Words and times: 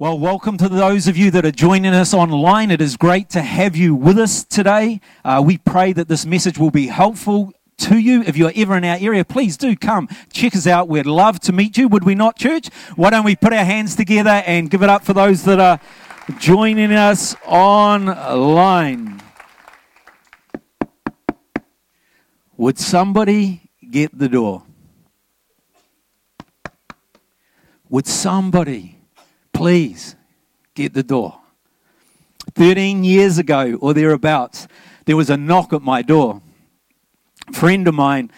Well, 0.00 0.16
welcome 0.16 0.56
to 0.58 0.68
those 0.68 1.08
of 1.08 1.16
you 1.16 1.32
that 1.32 1.44
are 1.44 1.50
joining 1.50 1.92
us 1.92 2.14
online. 2.14 2.70
It 2.70 2.80
is 2.80 2.96
great 2.96 3.28
to 3.30 3.42
have 3.42 3.74
you 3.74 3.96
with 3.96 4.16
us 4.16 4.44
today. 4.44 5.00
Uh, 5.24 5.42
we 5.44 5.58
pray 5.58 5.92
that 5.92 6.06
this 6.06 6.24
message 6.24 6.56
will 6.56 6.70
be 6.70 6.86
helpful 6.86 7.52
to 7.78 7.98
you. 7.98 8.22
If 8.22 8.36
you're 8.36 8.52
ever 8.54 8.76
in 8.76 8.84
our 8.84 8.96
area, 9.00 9.24
please 9.24 9.56
do 9.56 9.74
come 9.74 10.06
check 10.32 10.54
us 10.54 10.68
out. 10.68 10.86
We'd 10.86 11.04
love 11.04 11.40
to 11.40 11.52
meet 11.52 11.76
you. 11.76 11.88
Would 11.88 12.04
we 12.04 12.14
not, 12.14 12.36
church? 12.36 12.68
Why 12.94 13.10
don't 13.10 13.24
we 13.24 13.34
put 13.34 13.52
our 13.52 13.64
hands 13.64 13.96
together 13.96 14.44
and 14.46 14.70
give 14.70 14.84
it 14.84 14.88
up 14.88 15.02
for 15.02 15.14
those 15.14 15.42
that 15.46 15.58
are 15.58 15.80
joining 16.38 16.92
us 16.92 17.34
online? 17.44 19.20
Would 22.56 22.78
somebody 22.78 23.68
get 23.90 24.16
the 24.16 24.28
door? 24.28 24.62
Would 27.88 28.06
somebody? 28.06 28.97
Please 29.58 30.14
get 30.76 30.94
the 30.94 31.02
door. 31.02 31.40
13 32.54 33.02
years 33.02 33.38
ago 33.38 33.76
or 33.80 33.92
thereabouts, 33.92 34.68
there 35.04 35.16
was 35.16 35.30
a 35.30 35.36
knock 35.36 35.72
at 35.72 35.82
my 35.82 36.00
door. 36.00 36.40
A 37.48 37.52
friend 37.52 37.88
of 37.88 37.94
mine 37.94 38.30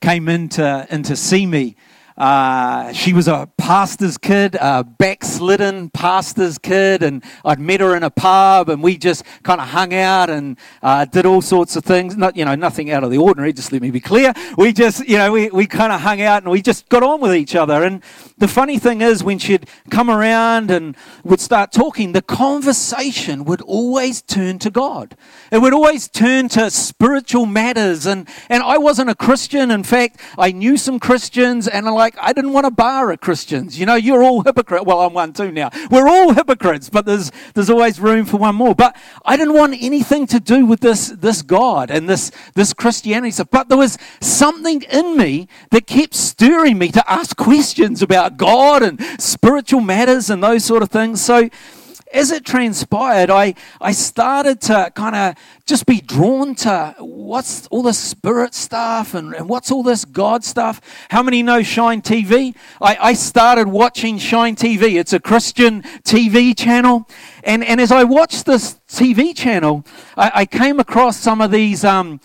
came 0.00 0.28
in 0.28 0.48
to, 0.48 0.84
in 0.90 1.04
to 1.04 1.14
see 1.14 1.46
me 1.46 1.76
uh, 2.16 2.92
she 2.92 3.12
was 3.12 3.28
a 3.28 3.48
pastor's 3.64 4.18
kid, 4.18 4.58
a 4.60 4.84
backslidden 4.84 5.88
pastor's 5.88 6.58
kid, 6.58 7.02
and 7.02 7.24
I'd 7.46 7.58
met 7.58 7.80
her 7.80 7.96
in 7.96 8.02
a 8.02 8.10
pub, 8.10 8.68
and 8.68 8.82
we 8.82 8.98
just 8.98 9.24
kind 9.42 9.58
of 9.58 9.68
hung 9.68 9.94
out 9.94 10.28
and 10.28 10.58
uh, 10.82 11.06
did 11.06 11.24
all 11.24 11.40
sorts 11.40 11.74
of 11.74 11.82
things. 11.82 12.14
Not, 12.14 12.36
you 12.36 12.44
know, 12.44 12.54
nothing 12.56 12.90
out 12.90 13.04
of 13.04 13.10
the 13.10 13.16
ordinary. 13.16 13.54
Just 13.54 13.72
let 13.72 13.80
me 13.80 13.90
be 13.90 14.00
clear. 14.00 14.34
We 14.58 14.74
just, 14.74 15.08
you 15.08 15.16
know, 15.16 15.32
we, 15.32 15.48
we 15.48 15.66
kind 15.66 15.94
of 15.94 16.02
hung 16.02 16.20
out 16.20 16.42
and 16.42 16.52
we 16.52 16.60
just 16.60 16.90
got 16.90 17.02
on 17.02 17.22
with 17.22 17.34
each 17.34 17.56
other. 17.56 17.82
And 17.82 18.02
the 18.36 18.48
funny 18.48 18.78
thing 18.78 19.00
is, 19.00 19.24
when 19.24 19.38
she'd 19.38 19.66
come 19.90 20.10
around 20.10 20.70
and 20.70 20.94
would 21.24 21.40
start 21.40 21.72
talking, 21.72 22.12
the 22.12 22.20
conversation 22.20 23.46
would 23.46 23.62
always 23.62 24.20
turn 24.20 24.58
to 24.58 24.70
God. 24.70 25.16
It 25.50 25.62
would 25.62 25.72
always 25.72 26.06
turn 26.06 26.50
to 26.50 26.70
spiritual 26.70 27.46
matters. 27.46 28.04
And 28.04 28.28
and 28.50 28.62
I 28.62 28.76
wasn't 28.76 29.08
a 29.08 29.14
Christian. 29.14 29.70
In 29.70 29.84
fact, 29.84 30.20
I 30.36 30.52
knew 30.52 30.76
some 30.76 31.00
Christians, 31.00 31.66
and 31.66 31.88
I 31.88 31.90
like, 31.92 32.14
I 32.20 32.34
didn't 32.34 32.52
want 32.52 32.66
to 32.66 32.70
bar 32.70 33.10
of 33.10 33.22
Christians. 33.54 33.78
You 33.78 33.86
know, 33.86 33.94
you're 33.94 34.22
all 34.22 34.42
hypocrites. 34.42 34.84
Well, 34.84 35.00
I'm 35.00 35.12
one 35.12 35.32
too 35.32 35.52
now. 35.52 35.70
We're 35.90 36.08
all 36.08 36.32
hypocrites, 36.32 36.90
but 36.90 37.06
there's, 37.06 37.30
there's 37.54 37.70
always 37.70 38.00
room 38.00 38.24
for 38.26 38.36
one 38.36 38.56
more. 38.56 38.74
But 38.74 38.96
I 39.24 39.36
didn't 39.36 39.54
want 39.54 39.76
anything 39.80 40.26
to 40.28 40.40
do 40.40 40.66
with 40.66 40.80
this, 40.80 41.08
this 41.08 41.42
God 41.42 41.90
and 41.90 42.08
this, 42.08 42.30
this 42.54 42.72
Christianity 42.72 43.30
stuff. 43.30 43.48
But 43.50 43.68
there 43.68 43.78
was 43.78 43.98
something 44.20 44.82
in 44.82 45.16
me 45.16 45.48
that 45.70 45.86
kept 45.86 46.14
stirring 46.14 46.78
me 46.78 46.88
to 46.88 47.10
ask 47.10 47.36
questions 47.36 48.02
about 48.02 48.36
God 48.36 48.82
and 48.82 49.00
spiritual 49.20 49.80
matters 49.80 50.30
and 50.30 50.42
those 50.42 50.64
sort 50.64 50.82
of 50.82 50.90
things. 50.90 51.20
So, 51.20 51.48
as 52.14 52.30
it 52.30 52.46
transpired, 52.46 53.28
I, 53.28 53.54
I 53.80 53.92
started 53.92 54.60
to 54.62 54.92
kind 54.94 55.16
of 55.16 55.34
just 55.66 55.84
be 55.84 56.00
drawn 56.00 56.54
to 56.54 56.94
what's 56.98 57.66
all 57.66 57.82
this 57.82 57.98
spirit 57.98 58.54
stuff 58.54 59.14
and, 59.14 59.34
and 59.34 59.48
what's 59.48 59.70
all 59.72 59.82
this 59.82 60.04
God 60.04 60.44
stuff. 60.44 60.80
How 61.10 61.22
many 61.22 61.42
know 61.42 61.62
Shine 61.62 62.00
TV? 62.00 62.54
I, 62.80 62.96
I 63.00 63.14
started 63.14 63.66
watching 63.66 64.18
Shine 64.18 64.54
TV. 64.54 64.98
It's 64.98 65.12
a 65.12 65.20
Christian 65.20 65.82
TV 66.04 66.56
channel. 66.56 67.08
And, 67.42 67.64
and 67.64 67.80
as 67.80 67.90
I 67.90 68.04
watched 68.04 68.46
this 68.46 68.78
TV 68.88 69.36
channel, 69.36 69.84
I, 70.16 70.30
I 70.34 70.46
came 70.46 70.78
across 70.78 71.16
some 71.16 71.40
of 71.40 71.50
these. 71.50 71.84
Um, 71.84 72.20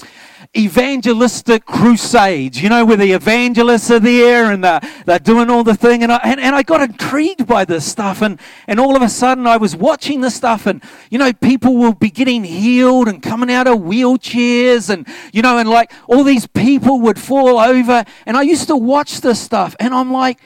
evangelistic 0.58 1.66
crusades, 1.66 2.62
you 2.62 2.70
know, 2.70 2.84
where 2.84 2.98
the 2.98 3.12
evangelists 3.12 3.92
are 3.92 4.00
there 4.00 4.52
and 4.52 4.64
they're, 4.64 4.82
they're 5.06 5.20
doing 5.20 5.50
all 5.50 5.64
the 5.64 5.76
thing. 5.76 6.02
And 6.02 6.12
I, 6.12 6.20
and, 6.24 6.40
and 6.40 6.56
I 6.56 6.64
got 6.64 6.82
intrigued 6.82 7.46
by 7.46 7.66
this 7.66 7.86
stuff. 7.86 8.24
And, 8.24 8.40
and 8.66 8.80
all 8.80 8.96
of 8.96 9.04
a 9.04 9.10
sudden 9.10 9.46
I 9.46 9.58
was 9.58 9.76
watching 9.76 10.22
this 10.22 10.36
stuff 10.36 10.66
and, 10.66 10.82
you 11.12 11.20
know, 11.20 11.34
people 11.34 11.76
will 11.76 11.94
be 11.94 12.10
getting 12.10 12.44
healed 12.44 13.08
and 13.08 13.22
coming 13.22 13.52
out 13.52 13.68
of 13.68 13.78
wheelchairs 13.78 14.90
and, 14.90 15.08
you 15.32 15.44
know, 15.44 15.60
and 15.60 15.70
like 15.70 15.92
all 16.08 16.24
these 16.24 16.48
people 16.48 17.00
would 17.02 17.20
fall 17.20 17.60
over. 17.60 18.04
And 18.26 18.36
I 18.36 18.42
used 18.42 18.68
to 18.68 18.76
watch 18.76 19.22
this 19.22 19.40
stuff 19.40 19.76
and 19.80 19.94
I'm 19.94 20.12
like, 20.12 20.40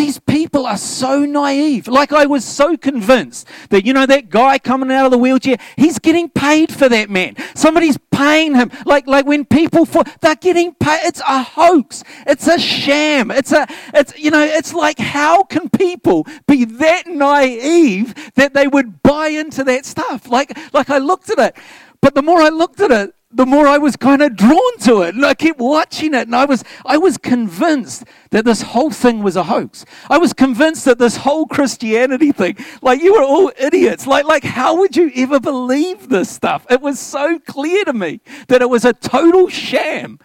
these 0.00 0.18
people 0.18 0.64
are 0.64 0.78
so 0.78 1.26
naive. 1.26 1.86
Like 1.86 2.10
I 2.10 2.24
was 2.24 2.42
so 2.42 2.74
convinced 2.74 3.46
that, 3.68 3.84
you 3.84 3.92
know, 3.92 4.06
that 4.06 4.30
guy 4.30 4.58
coming 4.58 4.90
out 4.90 5.04
of 5.04 5.10
the 5.10 5.18
wheelchair, 5.18 5.58
he's 5.76 5.98
getting 5.98 6.30
paid 6.30 6.72
for 6.72 6.88
that 6.88 7.10
man. 7.10 7.36
Somebody's 7.54 7.98
paying 8.10 8.54
him. 8.54 8.70
Like, 8.86 9.06
like 9.06 9.26
when 9.26 9.44
people, 9.44 9.84
for, 9.84 10.02
they're 10.22 10.36
getting 10.36 10.72
paid. 10.72 11.00
It's 11.02 11.20
a 11.20 11.42
hoax. 11.42 12.02
It's 12.26 12.46
a 12.48 12.58
sham. 12.58 13.30
It's 13.30 13.52
a, 13.52 13.66
it's, 13.92 14.18
you 14.18 14.30
know, 14.30 14.42
it's 14.42 14.72
like, 14.72 14.98
how 14.98 15.42
can 15.44 15.68
people 15.68 16.26
be 16.48 16.64
that 16.64 17.06
naive 17.06 18.14
that 18.36 18.54
they 18.54 18.68
would 18.68 19.02
buy 19.02 19.28
into 19.28 19.64
that 19.64 19.84
stuff? 19.84 20.28
Like, 20.28 20.56
like 20.72 20.88
I 20.88 20.96
looked 20.96 21.28
at 21.28 21.38
it. 21.38 21.56
But 22.00 22.14
the 22.14 22.22
more 22.22 22.40
I 22.40 22.48
looked 22.48 22.80
at 22.80 22.90
it, 22.90 23.14
the 23.32 23.46
more 23.46 23.68
I 23.68 23.78
was 23.78 23.94
kind 23.94 24.22
of 24.22 24.34
drawn 24.34 24.78
to 24.80 25.02
it. 25.02 25.14
And 25.14 25.24
I 25.24 25.34
kept 25.34 25.60
watching 25.60 26.14
it, 26.14 26.26
and 26.26 26.34
I 26.34 26.44
was, 26.44 26.64
I 26.84 26.98
was 26.98 27.16
convinced 27.16 28.04
that 28.30 28.44
this 28.44 28.62
whole 28.62 28.90
thing 28.90 29.22
was 29.22 29.36
a 29.36 29.44
hoax. 29.44 29.84
I 30.08 30.18
was 30.18 30.32
convinced 30.32 30.84
that 30.86 30.98
this 30.98 31.18
whole 31.18 31.46
Christianity 31.46 32.32
thing, 32.32 32.56
like 32.82 33.00
you 33.00 33.14
were 33.14 33.22
all 33.22 33.52
idiots. 33.58 34.06
Like, 34.06 34.24
like 34.24 34.42
how 34.42 34.76
would 34.78 34.96
you 34.96 35.12
ever 35.14 35.38
believe 35.38 36.08
this 36.08 36.28
stuff? 36.28 36.66
It 36.68 36.80
was 36.80 36.98
so 36.98 37.38
clear 37.38 37.84
to 37.84 37.92
me 37.92 38.20
that 38.48 38.62
it 38.62 38.68
was 38.68 38.84
a 38.84 38.92
total 38.92 39.48
sham. 39.48 40.18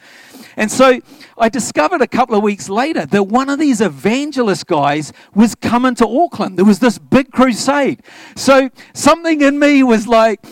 And 0.58 0.72
so 0.72 1.02
I 1.38 1.50
discovered 1.50 2.02
a 2.02 2.08
couple 2.08 2.36
of 2.36 2.42
weeks 2.42 2.70
later 2.70 3.06
that 3.06 3.24
one 3.24 3.50
of 3.50 3.60
these 3.60 3.82
evangelist 3.82 4.68
guys 4.68 5.12
was 5.36 5.54
coming 5.54 5.96
to 5.96 6.08
Auckland. 6.08 6.58
There 6.58 6.66
was 6.66 6.80
this 6.80 6.98
big 6.98 7.32
crusade. 7.32 8.02
So 8.36 8.70
something 8.94 9.42
in 9.42 9.60
me 9.60 9.84
was 9.84 10.08
like, 10.08 10.44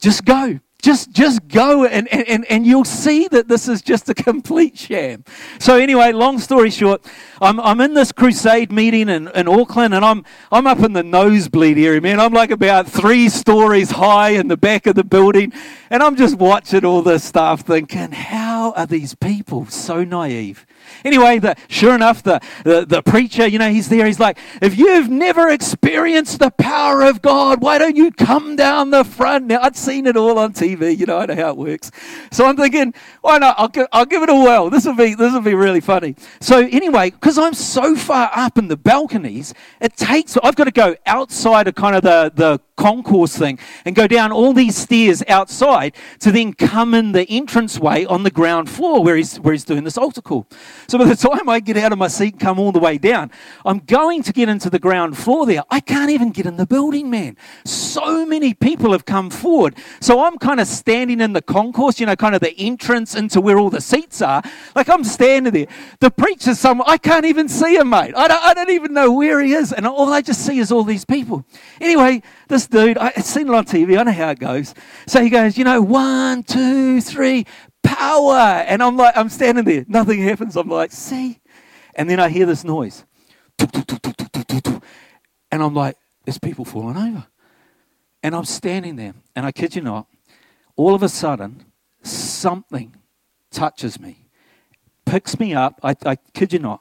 just 0.00 0.24
go 0.24 0.58
just 0.80 1.10
just 1.10 1.48
go 1.48 1.84
and, 1.84 2.06
and, 2.08 2.44
and 2.44 2.64
you'll 2.64 2.84
see 2.84 3.26
that 3.28 3.48
this 3.48 3.66
is 3.66 3.82
just 3.82 4.08
a 4.08 4.14
complete 4.14 4.78
sham. 4.78 5.24
So 5.58 5.76
anyway, 5.76 6.12
long 6.12 6.38
story 6.38 6.70
short, 6.70 7.04
I'm, 7.40 7.58
I'm 7.58 7.80
in 7.80 7.94
this 7.94 8.12
crusade 8.12 8.70
meeting 8.70 9.08
in, 9.08 9.26
in 9.28 9.48
Auckland 9.48 9.92
and 9.92 10.04
I'm 10.04 10.24
I'm 10.52 10.68
up 10.68 10.78
in 10.78 10.92
the 10.92 11.02
nosebleed 11.02 11.78
area, 11.78 12.00
man. 12.00 12.20
I'm 12.20 12.32
like 12.32 12.52
about 12.52 12.86
three 12.86 13.28
stories 13.28 13.90
high 13.90 14.30
in 14.30 14.46
the 14.46 14.56
back 14.56 14.86
of 14.86 14.94
the 14.94 15.04
building 15.04 15.52
and 15.90 16.00
I'm 16.00 16.14
just 16.14 16.36
watching 16.36 16.84
all 16.84 17.02
this 17.02 17.24
stuff 17.24 17.62
thinking, 17.62 18.12
how 18.12 18.72
are 18.72 18.86
these 18.86 19.16
people 19.16 19.66
so 19.66 20.04
naive? 20.04 20.64
Anyway, 21.04 21.38
the, 21.38 21.56
sure 21.68 21.94
enough, 21.94 22.22
the, 22.22 22.40
the, 22.64 22.84
the 22.86 23.02
preacher, 23.02 23.46
you 23.46 23.58
know, 23.58 23.70
he's 23.70 23.88
there. 23.88 24.06
He's 24.06 24.20
like, 24.20 24.38
if 24.60 24.78
you've 24.78 25.08
never 25.08 25.48
experienced 25.48 26.38
the 26.38 26.50
power 26.50 27.02
of 27.02 27.22
God, 27.22 27.60
why 27.60 27.78
don't 27.78 27.96
you 27.96 28.10
come 28.10 28.56
down 28.56 28.90
the 28.90 29.04
front? 29.04 29.46
Now, 29.46 29.60
I'd 29.62 29.76
seen 29.76 30.06
it 30.06 30.16
all 30.16 30.38
on 30.38 30.52
TV. 30.52 30.96
You 30.96 31.06
know, 31.06 31.18
I 31.18 31.26
know 31.26 31.34
how 31.34 31.50
it 31.50 31.56
works. 31.56 31.90
So 32.30 32.46
I'm 32.46 32.56
thinking, 32.56 32.94
why 33.22 33.38
not? 33.38 33.56
I'll, 33.58 33.86
I'll 33.92 34.06
give 34.06 34.22
it 34.22 34.28
a 34.28 34.34
whirl. 34.34 34.70
This 34.70 34.84
will 34.84 34.96
be, 34.96 35.14
this 35.14 35.32
will 35.32 35.40
be 35.40 35.54
really 35.54 35.80
funny. 35.80 36.16
So 36.40 36.58
anyway, 36.58 37.10
because 37.10 37.38
I'm 37.38 37.54
so 37.54 37.96
far 37.96 38.30
up 38.34 38.58
in 38.58 38.68
the 38.68 38.76
balconies, 38.76 39.54
it 39.80 39.96
takes, 39.96 40.36
I've 40.42 40.56
got 40.56 40.64
to 40.64 40.70
go 40.70 40.96
outside 41.06 41.68
of 41.68 41.74
kind 41.74 41.96
of 41.96 42.02
the, 42.02 42.32
the 42.34 42.60
concourse 42.76 43.36
thing 43.36 43.58
and 43.84 43.94
go 43.94 44.06
down 44.06 44.32
all 44.32 44.52
these 44.52 44.76
stairs 44.76 45.22
outside 45.28 45.94
to 46.20 46.30
then 46.30 46.54
come 46.54 46.94
in 46.94 47.12
the 47.12 47.30
entranceway 47.32 48.04
on 48.04 48.22
the 48.22 48.30
ground 48.30 48.70
floor 48.70 49.02
where 49.02 49.16
he's, 49.16 49.38
where 49.40 49.52
he's 49.52 49.64
doing 49.64 49.84
this 49.84 49.98
altar 49.98 50.22
call. 50.22 50.46
So 50.90 50.96
by 50.96 51.04
the 51.04 51.16
time 51.16 51.50
I 51.50 51.60
get 51.60 51.76
out 51.76 51.92
of 51.92 51.98
my 51.98 52.08
seat 52.08 52.32
and 52.32 52.40
come 52.40 52.58
all 52.58 52.72
the 52.72 52.78
way 52.78 52.96
down, 52.96 53.30
I'm 53.66 53.80
going 53.80 54.22
to 54.22 54.32
get 54.32 54.48
into 54.48 54.70
the 54.70 54.78
ground 54.78 55.18
floor 55.18 55.44
there. 55.44 55.62
I 55.70 55.80
can't 55.80 56.10
even 56.10 56.30
get 56.30 56.46
in 56.46 56.56
the 56.56 56.64
building, 56.64 57.10
man. 57.10 57.36
So 57.66 58.24
many 58.24 58.54
people 58.54 58.92
have 58.92 59.04
come 59.04 59.28
forward. 59.28 59.76
So 60.00 60.24
I'm 60.24 60.38
kind 60.38 60.60
of 60.60 60.66
standing 60.66 61.20
in 61.20 61.34
the 61.34 61.42
concourse, 61.42 62.00
you 62.00 62.06
know, 62.06 62.16
kind 62.16 62.34
of 62.34 62.40
the 62.40 62.58
entrance 62.58 63.14
into 63.14 63.38
where 63.42 63.58
all 63.58 63.68
the 63.68 63.82
seats 63.82 64.22
are. 64.22 64.42
Like 64.74 64.88
I'm 64.88 65.04
standing 65.04 65.52
there. 65.52 65.66
The 66.00 66.10
preacher's 66.10 66.58
somewhere. 66.58 66.88
I 66.88 66.96
can't 66.96 67.26
even 67.26 67.50
see 67.50 67.76
him, 67.76 67.90
mate. 67.90 68.14
I 68.16 68.26
don't, 68.26 68.42
I 68.42 68.54
don't 68.54 68.70
even 68.70 68.94
know 68.94 69.12
where 69.12 69.42
he 69.42 69.52
is. 69.52 69.74
And 69.74 69.86
all 69.86 70.10
I 70.10 70.22
just 70.22 70.46
see 70.46 70.58
is 70.58 70.72
all 70.72 70.84
these 70.84 71.04
people. 71.04 71.44
Anyway, 71.82 72.22
this 72.48 72.66
dude, 72.66 72.96
I've 72.96 73.26
seen 73.26 73.48
it 73.48 73.54
on 73.54 73.66
TV. 73.66 73.98
I 73.98 74.04
know 74.04 74.12
how 74.12 74.30
it 74.30 74.38
goes. 74.38 74.74
So 75.06 75.22
he 75.22 75.28
goes, 75.28 75.58
you 75.58 75.64
know, 75.64 75.82
one, 75.82 76.44
two, 76.44 77.02
three, 77.02 77.44
power. 77.82 78.64
And 78.66 78.82
I'm 78.82 78.96
like, 78.96 79.16
I'm 79.16 79.28
standing 79.28 79.64
there. 79.64 79.84
Nothing 79.88 80.22
happens. 80.22 80.56
I'm 80.56 80.68
like, 80.68 80.92
see? 80.92 81.40
And 81.94 82.08
then 82.08 82.20
I 82.20 82.28
hear 82.28 82.46
this 82.46 82.64
noise. 82.64 83.04
And 85.50 85.62
I'm 85.62 85.74
like, 85.74 85.96
there's 86.24 86.38
people 86.38 86.64
falling 86.64 86.96
over. 86.96 87.26
And 88.22 88.34
I'm 88.34 88.44
standing 88.44 88.96
there. 88.96 89.14
And 89.34 89.46
I 89.46 89.52
kid 89.52 89.74
you 89.74 89.82
not, 89.82 90.06
all 90.76 90.94
of 90.94 91.02
a 91.02 91.08
sudden, 91.08 91.64
something 92.02 92.94
touches 93.50 93.98
me, 93.98 94.26
picks 95.04 95.38
me 95.40 95.54
up. 95.54 95.80
I, 95.82 95.96
I 96.04 96.16
kid 96.34 96.52
you 96.52 96.58
not, 96.58 96.80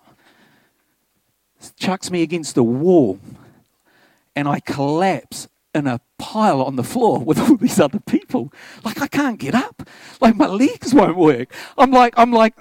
chucks 1.77 2.11
me 2.11 2.21
against 2.21 2.55
the 2.55 2.63
wall. 2.63 3.19
And 4.35 4.47
I 4.47 4.59
collapse 4.59 5.47
in 5.77 5.88
a 5.88 6.01
pile 6.19 6.62
on 6.62 6.75
the 6.75 6.83
floor 6.83 7.19
with 7.19 7.39
all 7.39 7.56
these 7.56 7.79
other 7.79 8.00
people. 8.01 8.51
Like 8.83 9.01
I 9.01 9.07
can't 9.07 9.39
get 9.39 9.56
up. 9.56 9.88
Like 10.19 10.35
my 10.35 10.47
legs 10.47 10.94
won't 10.94 11.18
work. 11.18 11.53
I'm 11.77 11.91
like 11.91 12.13
I'm 12.18 12.31
like 12.31 12.56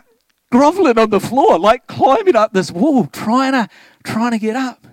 groveling 0.52 0.98
on 0.98 1.10
the 1.10 1.20
floor, 1.20 1.58
like 1.58 1.86
climbing 1.86 2.36
up 2.36 2.52
this 2.52 2.70
wall, 2.70 3.06
trying 3.06 3.52
to 3.52 3.68
trying 4.04 4.32
to 4.32 4.38
get 4.38 4.56
up. 4.56 4.86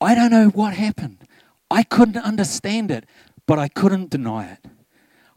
I 0.00 0.14
don't 0.14 0.30
know 0.30 0.48
what 0.48 0.74
happened. 0.74 1.18
I 1.70 1.82
couldn't 1.82 2.18
understand 2.18 2.90
it, 2.90 3.04
but 3.46 3.58
I 3.58 3.68
couldn't 3.68 4.10
deny 4.10 4.52
it. 4.52 4.70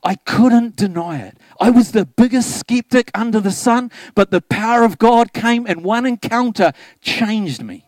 I 0.04 0.16
couldn't 0.16 0.75
deny 0.75 1.19
it. 1.19 1.38
I 1.60 1.69
was 1.69 1.92
the 1.92 2.06
biggest 2.06 2.57
skeptic 2.57 3.12
under 3.13 3.40
the 3.40 3.52
sun, 3.52 3.92
but 4.16 4.31
the 4.31 4.42
power 4.42 4.84
of 4.84 4.98
God 4.98 5.34
came 5.34 5.66
and 5.68 5.84
one 5.84 6.06
encounter 6.06 6.72
changed 7.02 7.62
me. 7.62 7.86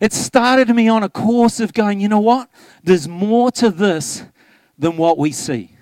It 0.00 0.12
started 0.12 0.68
me 0.74 0.88
on 0.88 1.02
a 1.02 1.08
course 1.08 1.60
of 1.60 1.72
going, 1.72 2.00
you 2.00 2.08
know 2.08 2.20
what? 2.20 2.48
There's 2.82 3.08
more 3.08 3.50
to 3.52 3.70
this 3.70 4.24
than 4.78 4.96
what 4.96 5.18
we 5.18 5.32
see. 5.32 5.78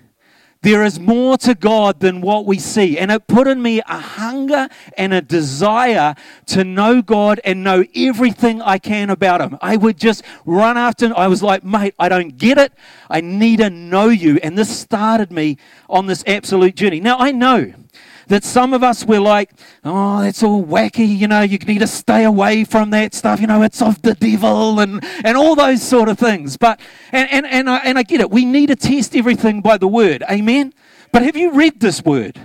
There 0.63 0.83
is 0.83 0.99
more 0.99 1.37
to 1.39 1.55
God 1.55 2.01
than 2.01 2.21
what 2.21 2.45
we 2.45 2.59
see. 2.59 2.99
And 2.99 3.13
it 3.13 3.29
put 3.29 3.47
in 3.47 3.63
me 3.63 3.81
a 3.87 4.01
hunger 4.01 4.69
and 4.99 5.15
a 5.15 5.21
desire 5.21 6.17
to 6.47 6.65
know 6.65 7.03
God 7.03 7.41
and 7.45 7.63
know 7.63 7.85
everything 7.95 8.61
I 8.61 8.79
can 8.79 9.11
about 9.11 9.41
Him. 9.41 9.59
I 9.63 9.77
would 9.77 9.97
just 9.97 10.25
run 10.45 10.77
after 10.77 11.07
Him. 11.07 11.15
I 11.17 11.29
was 11.29 11.41
like, 11.41 11.63
mate, 11.63 11.95
I 12.01 12.09
don't 12.09 12.37
get 12.37 12.59
it. 12.59 12.73
I 13.09 13.21
need 13.21 13.59
to 13.59 13.71
know 13.71 14.09
you. 14.09 14.41
And 14.43 14.59
this 14.59 14.77
started 14.77 15.31
me 15.31 15.59
on 15.89 16.07
this 16.07 16.25
absolute 16.27 16.75
journey. 16.75 16.99
Now, 16.99 17.19
I 17.19 17.31
know 17.31 17.73
that 18.29 18.45
some 18.45 18.73
of 18.73 18.83
us 18.83 19.05
were 19.05 19.21
like, 19.21 19.51
oh, 19.85 20.23
that's 20.23 20.43
all 20.43 20.65
wacky, 20.65 21.17
you 21.17 21.29
know, 21.29 21.43
you 21.43 21.59
need 21.59 21.79
to 21.79 21.87
stay 21.87 22.25
away 22.25 22.65
from 22.65 22.91
that 22.91 23.15
stuff, 23.15 23.41
you 23.41 23.47
know, 23.47 23.63
it's 23.63 23.81
of 23.81 24.01
the 24.03 24.15
devil 24.15 24.81
and, 24.81 25.05
and 25.25 25.37
all 25.37 25.55
those 25.55 25.83
sort 25.83 26.09
of 26.09 26.19
things. 26.19 26.57
But, 26.57 26.81
and, 27.13 27.29
and, 27.31 27.47
and, 27.47 27.71
I, 27.71 27.79
and 27.79 27.99
I 27.99 28.03
get 28.03 28.21
it, 28.21 28.31
we 28.31 28.45
need 28.45 28.67
to 28.67 28.77
test 28.77 29.15
everything 29.15 29.61
by 29.61 29.79
the 29.79 29.89
word, 29.89 30.23
amen? 30.31 30.75
But 31.13 31.23
have 31.23 31.37
you 31.37 31.53
read 31.53 31.81
this 31.81 32.03
word? 32.05 32.39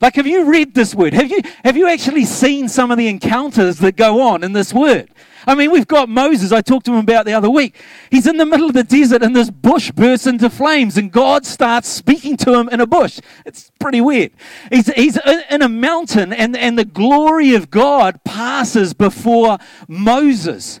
Like, 0.00 0.16
have 0.16 0.26
you 0.26 0.44
read 0.44 0.74
this 0.74 0.94
word? 0.94 1.14
Have 1.14 1.30
you, 1.30 1.40
have 1.64 1.76
you 1.76 1.88
actually 1.88 2.24
seen 2.24 2.68
some 2.68 2.90
of 2.90 2.98
the 2.98 3.08
encounters 3.08 3.78
that 3.78 3.96
go 3.96 4.20
on 4.20 4.44
in 4.44 4.52
this 4.52 4.72
word? 4.74 5.10
I 5.46 5.54
mean, 5.54 5.70
we've 5.70 5.86
got 5.86 6.08
Moses, 6.08 6.52
I 6.52 6.62
talked 6.62 6.86
to 6.86 6.92
him 6.92 6.98
about 6.98 7.26
the 7.26 7.34
other 7.34 7.50
week. 7.50 7.76
He's 8.10 8.26
in 8.26 8.38
the 8.38 8.46
middle 8.46 8.68
of 8.68 8.74
the 8.74 8.84
desert 8.84 9.22
and 9.22 9.36
this 9.36 9.50
bush 9.50 9.90
bursts 9.90 10.26
into 10.26 10.48
flames 10.48 10.96
and 10.96 11.12
God 11.12 11.44
starts 11.44 11.88
speaking 11.88 12.36
to 12.38 12.54
him 12.54 12.68
in 12.70 12.80
a 12.80 12.86
bush. 12.86 13.20
It's 13.44 13.70
pretty 13.78 14.00
weird. 14.00 14.32
He's, 14.70 14.86
he's 14.94 15.18
in 15.50 15.62
a 15.62 15.68
mountain 15.68 16.32
and, 16.32 16.56
and 16.56 16.78
the 16.78 16.84
glory 16.84 17.54
of 17.54 17.70
God 17.70 18.22
passes 18.24 18.94
before 18.94 19.58
Moses. 19.86 20.80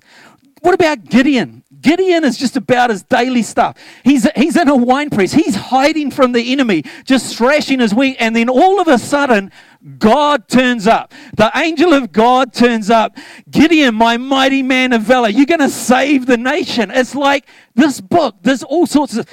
What 0.62 0.74
about 0.74 1.04
Gideon? 1.04 1.63
Gideon 1.84 2.24
is 2.24 2.38
just 2.38 2.56
about 2.56 2.88
his 2.88 3.02
daily 3.02 3.42
stuff. 3.42 3.76
He's, 4.04 4.26
he's 4.34 4.56
in 4.56 4.68
a 4.68 4.74
wine 4.74 5.10
press. 5.10 5.32
He's 5.32 5.54
hiding 5.54 6.10
from 6.10 6.32
the 6.32 6.50
enemy, 6.50 6.82
just 7.04 7.36
thrashing 7.36 7.80
his 7.80 7.94
wheat. 7.94 8.16
And 8.18 8.34
then 8.34 8.48
all 8.48 8.80
of 8.80 8.88
a 8.88 8.96
sudden, 8.96 9.52
God 9.98 10.48
turns 10.48 10.86
up. 10.86 11.12
The 11.36 11.52
angel 11.54 11.92
of 11.92 12.10
God 12.10 12.54
turns 12.54 12.88
up. 12.88 13.18
Gideon, 13.50 13.94
my 13.94 14.16
mighty 14.16 14.62
man 14.62 14.94
of 14.94 15.02
valor, 15.02 15.28
you're 15.28 15.44
going 15.44 15.60
to 15.60 15.68
save 15.68 16.24
the 16.24 16.38
nation. 16.38 16.90
It's 16.90 17.14
like 17.14 17.46
this 17.74 18.00
book, 18.00 18.36
there's 18.40 18.62
all 18.62 18.86
sorts 18.86 19.18
of. 19.18 19.28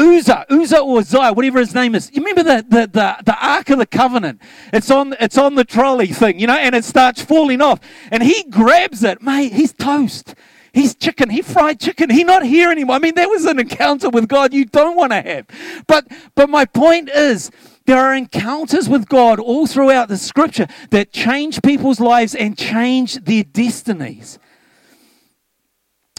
Uzzah, 0.00 0.46
Uzzah 0.48 0.78
or 0.78 0.98
Uzziah, 1.00 1.32
whatever 1.32 1.58
his 1.58 1.74
name 1.74 1.96
is. 1.96 2.08
You 2.14 2.22
remember 2.24 2.44
the, 2.44 2.64
the, 2.68 2.86
the, 2.86 3.16
the 3.24 3.36
Ark 3.44 3.68
of 3.70 3.78
the 3.78 3.86
Covenant? 3.86 4.40
It's 4.72 4.92
on, 4.92 5.16
it's 5.18 5.36
on 5.36 5.56
the 5.56 5.64
trolley 5.64 6.06
thing, 6.06 6.38
you 6.38 6.46
know, 6.46 6.56
and 6.56 6.76
it 6.76 6.84
starts 6.84 7.20
falling 7.20 7.60
off. 7.60 7.80
And 8.12 8.22
he 8.22 8.44
grabs 8.44 9.02
it. 9.02 9.20
Mate, 9.20 9.52
he's 9.52 9.72
toast. 9.72 10.36
He's 10.72 10.94
chicken. 10.94 11.30
He 11.30 11.42
fried 11.42 11.80
chicken. 11.80 12.10
He 12.10 12.24
not 12.24 12.44
here 12.44 12.70
anymore. 12.70 12.96
I 12.96 12.98
mean, 12.98 13.14
that 13.14 13.28
was 13.28 13.44
an 13.44 13.58
encounter 13.58 14.10
with 14.10 14.28
God 14.28 14.52
you 14.52 14.64
don't 14.64 14.96
want 14.96 15.12
to 15.12 15.22
have. 15.22 15.46
But, 15.86 16.06
but 16.34 16.48
my 16.50 16.64
point 16.64 17.08
is, 17.08 17.50
there 17.86 17.98
are 17.98 18.14
encounters 18.14 18.88
with 18.88 19.08
God 19.08 19.40
all 19.40 19.66
throughout 19.66 20.08
the 20.08 20.18
scripture 20.18 20.66
that 20.90 21.12
change 21.12 21.62
people's 21.62 22.00
lives 22.00 22.34
and 22.34 22.56
change 22.56 23.14
their 23.24 23.44
destinies. 23.44 24.38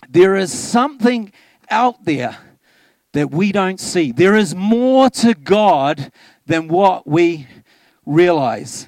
There 0.10 0.36
is 0.36 0.52
something 0.52 1.32
out 1.70 2.06
there 2.06 2.38
that 3.14 3.30
we 3.30 3.52
don't 3.52 3.80
see. 3.80 4.12
There 4.12 4.36
is 4.36 4.56
more 4.56 5.10
to 5.12 5.34
God 5.36 6.12
than 6.48 6.68
what 6.68 7.08
we 7.08 7.48
realize. 8.06 8.88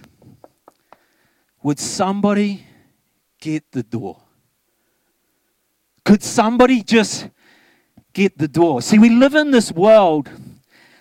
Would 1.62 1.80
somebody 1.80 2.66
get 3.40 3.72
the 3.72 3.84
door? 3.84 4.21
Could 6.06 6.24
somebody 6.24 6.82
just 6.82 7.30
get 8.14 8.38
the 8.38 8.48
door? 8.48 8.82
See, 8.82 9.00
we 9.00 9.10
live 9.10 9.36
in 9.36 9.52
this 9.52 9.72
world 9.72 10.30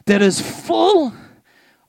that 0.06 0.22
is 0.22 0.40
full 0.40 1.12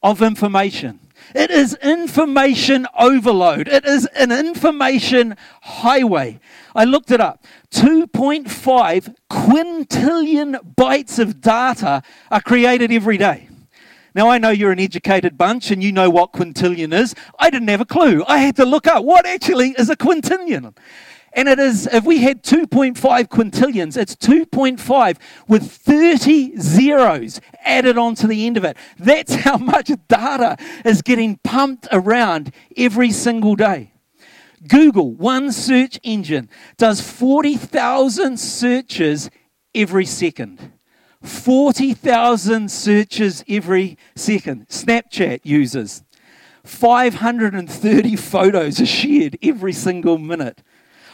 of 0.01 0.21
information. 0.21 0.99
It 1.33 1.49
is 1.49 1.75
information 1.81 2.87
overload. 2.97 3.67
It 3.67 3.85
is 3.85 4.05
an 4.07 4.31
information 4.31 5.35
highway. 5.61 6.39
I 6.75 6.85
looked 6.85 7.11
it 7.11 7.21
up. 7.21 7.45
2.5 7.71 9.15
quintillion 9.29 10.75
bytes 10.75 11.19
of 11.19 11.41
data 11.41 12.03
are 12.29 12.41
created 12.41 12.91
every 12.91 13.17
day. 13.17 13.47
Now, 14.13 14.29
I 14.29 14.39
know 14.39 14.49
you're 14.49 14.73
an 14.73 14.79
educated 14.79 15.37
bunch 15.37 15.71
and 15.71 15.81
you 15.81 15.93
know 15.93 16.09
what 16.09 16.33
quintillion 16.33 16.93
is. 16.93 17.15
I 17.39 17.49
didn't 17.49 17.69
have 17.69 17.79
a 17.79 17.85
clue. 17.85 18.25
I 18.27 18.39
had 18.39 18.57
to 18.57 18.65
look 18.65 18.85
up 18.85 19.05
what 19.05 19.25
actually 19.25 19.69
is 19.77 19.89
a 19.89 19.95
quintillion. 19.95 20.75
And 21.33 21.47
it 21.47 21.59
is, 21.59 21.87
if 21.87 22.03
we 22.03 22.19
had 22.19 22.43
2.5 22.43 22.97
quintillions, 23.27 23.95
it's 23.95 24.15
2.5 24.17 25.17
with 25.47 25.71
30 25.71 26.57
zeros 26.57 27.39
added 27.63 27.97
onto 27.97 28.27
the 28.27 28.45
end 28.45 28.57
of 28.57 28.65
it. 28.65 28.75
That's 28.99 29.35
how 29.35 29.57
much 29.57 29.89
data 30.09 30.57
is 30.83 31.01
getting 31.01 31.37
pumped 31.43 31.87
around 31.91 32.53
every 32.75 33.11
single 33.11 33.55
day. 33.55 33.93
Google, 34.67 35.11
one 35.13 35.51
search 35.51 35.99
engine, 36.03 36.49
does 36.77 37.01
40,000 37.01 38.37
searches 38.37 39.29
every 39.73 40.05
second. 40.05 40.73
40,000 41.23 42.69
searches 42.69 43.43
every 43.47 43.97
second. 44.15 44.67
Snapchat 44.67 45.41
users. 45.43 46.03
530 46.63 48.15
photos 48.17 48.81
are 48.81 48.85
shared 48.85 49.37
every 49.41 49.73
single 49.73 50.17
minute. 50.17 50.61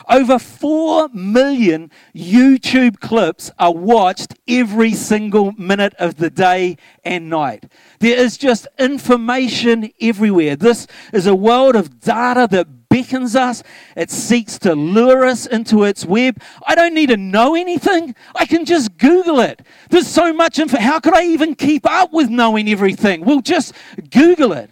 Over 0.10 0.40
4 0.40 1.10
million 1.10 1.92
YouTube 2.16 3.00
clips 3.00 3.52
are 3.60 3.74
watched 3.74 4.36
every 4.48 4.94
single 4.94 5.52
minute 5.54 5.94
of 6.00 6.16
the 6.16 6.30
day 6.30 6.78
and 7.04 7.30
night. 7.30 7.70
There 8.00 8.18
is 8.18 8.38
just 8.38 8.68
information 8.80 9.92
everywhere. 10.00 10.56
This 10.56 10.88
is 11.12 11.28
a 11.28 11.36
world 11.36 11.76
of 11.76 12.00
data 12.00 12.48
that 12.52 12.90
beckons 12.90 13.36
us, 13.36 13.64
it 13.98 14.10
seeks 14.10 14.58
to 14.60 14.74
lure 14.74 15.26
us 15.26 15.46
into 15.46 15.84
its 15.84 16.06
web. 16.06 16.42
I 16.66 16.74
don't 16.74 16.94
need 16.94 17.10
to 17.10 17.18
know 17.18 17.54
anything, 17.54 18.16
I 18.34 18.46
can 18.46 18.64
just 18.64 18.98
Google 18.98 19.42
it. 19.42 19.62
There's 19.90 20.08
so 20.08 20.32
much 20.32 20.58
info. 20.58 20.78
How 20.78 21.00
could 21.00 21.16
I 21.16 21.24
even 21.26 21.54
keep 21.56 21.86
up 21.86 22.14
with 22.14 22.30
knowing 22.30 22.70
everything? 22.70 23.26
We'll 23.26 23.42
just 23.42 23.74
Google 24.10 24.54
it. 24.54 24.70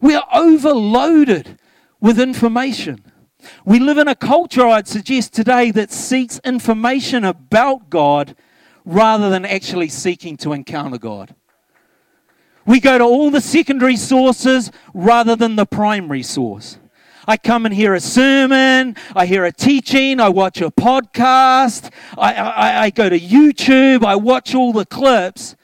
We 0.00 0.14
are 0.14 0.26
overloaded 0.32 1.58
with 2.00 2.20
information. 2.20 3.04
We 3.64 3.78
live 3.78 3.98
in 3.98 4.08
a 4.08 4.14
culture, 4.14 4.66
I'd 4.66 4.88
suggest 4.88 5.32
today, 5.32 5.70
that 5.72 5.90
seeks 5.92 6.40
information 6.44 7.24
about 7.24 7.90
God 7.90 8.36
rather 8.84 9.30
than 9.30 9.44
actually 9.44 9.88
seeking 9.88 10.36
to 10.38 10.52
encounter 10.52 10.98
God. 10.98 11.34
We 12.66 12.80
go 12.80 12.98
to 12.98 13.04
all 13.04 13.30
the 13.30 13.40
secondary 13.40 13.96
sources 13.96 14.70
rather 14.94 15.34
than 15.36 15.56
the 15.56 15.66
primary 15.66 16.22
source. 16.22 16.78
I 17.26 17.36
come 17.36 17.66
and 17.66 17.74
hear 17.74 17.94
a 17.94 18.00
sermon, 18.00 18.96
I 19.14 19.26
hear 19.26 19.44
a 19.44 19.52
teaching, 19.52 20.20
I 20.20 20.28
watch 20.30 20.60
a 20.60 20.70
podcast, 20.70 21.92
I, 22.16 22.34
I, 22.34 22.82
I 22.84 22.90
go 22.90 23.08
to 23.08 23.18
YouTube, 23.18 24.04
I 24.04 24.16
watch 24.16 24.54
all 24.54 24.72
the 24.72 24.86
clips. 24.86 25.54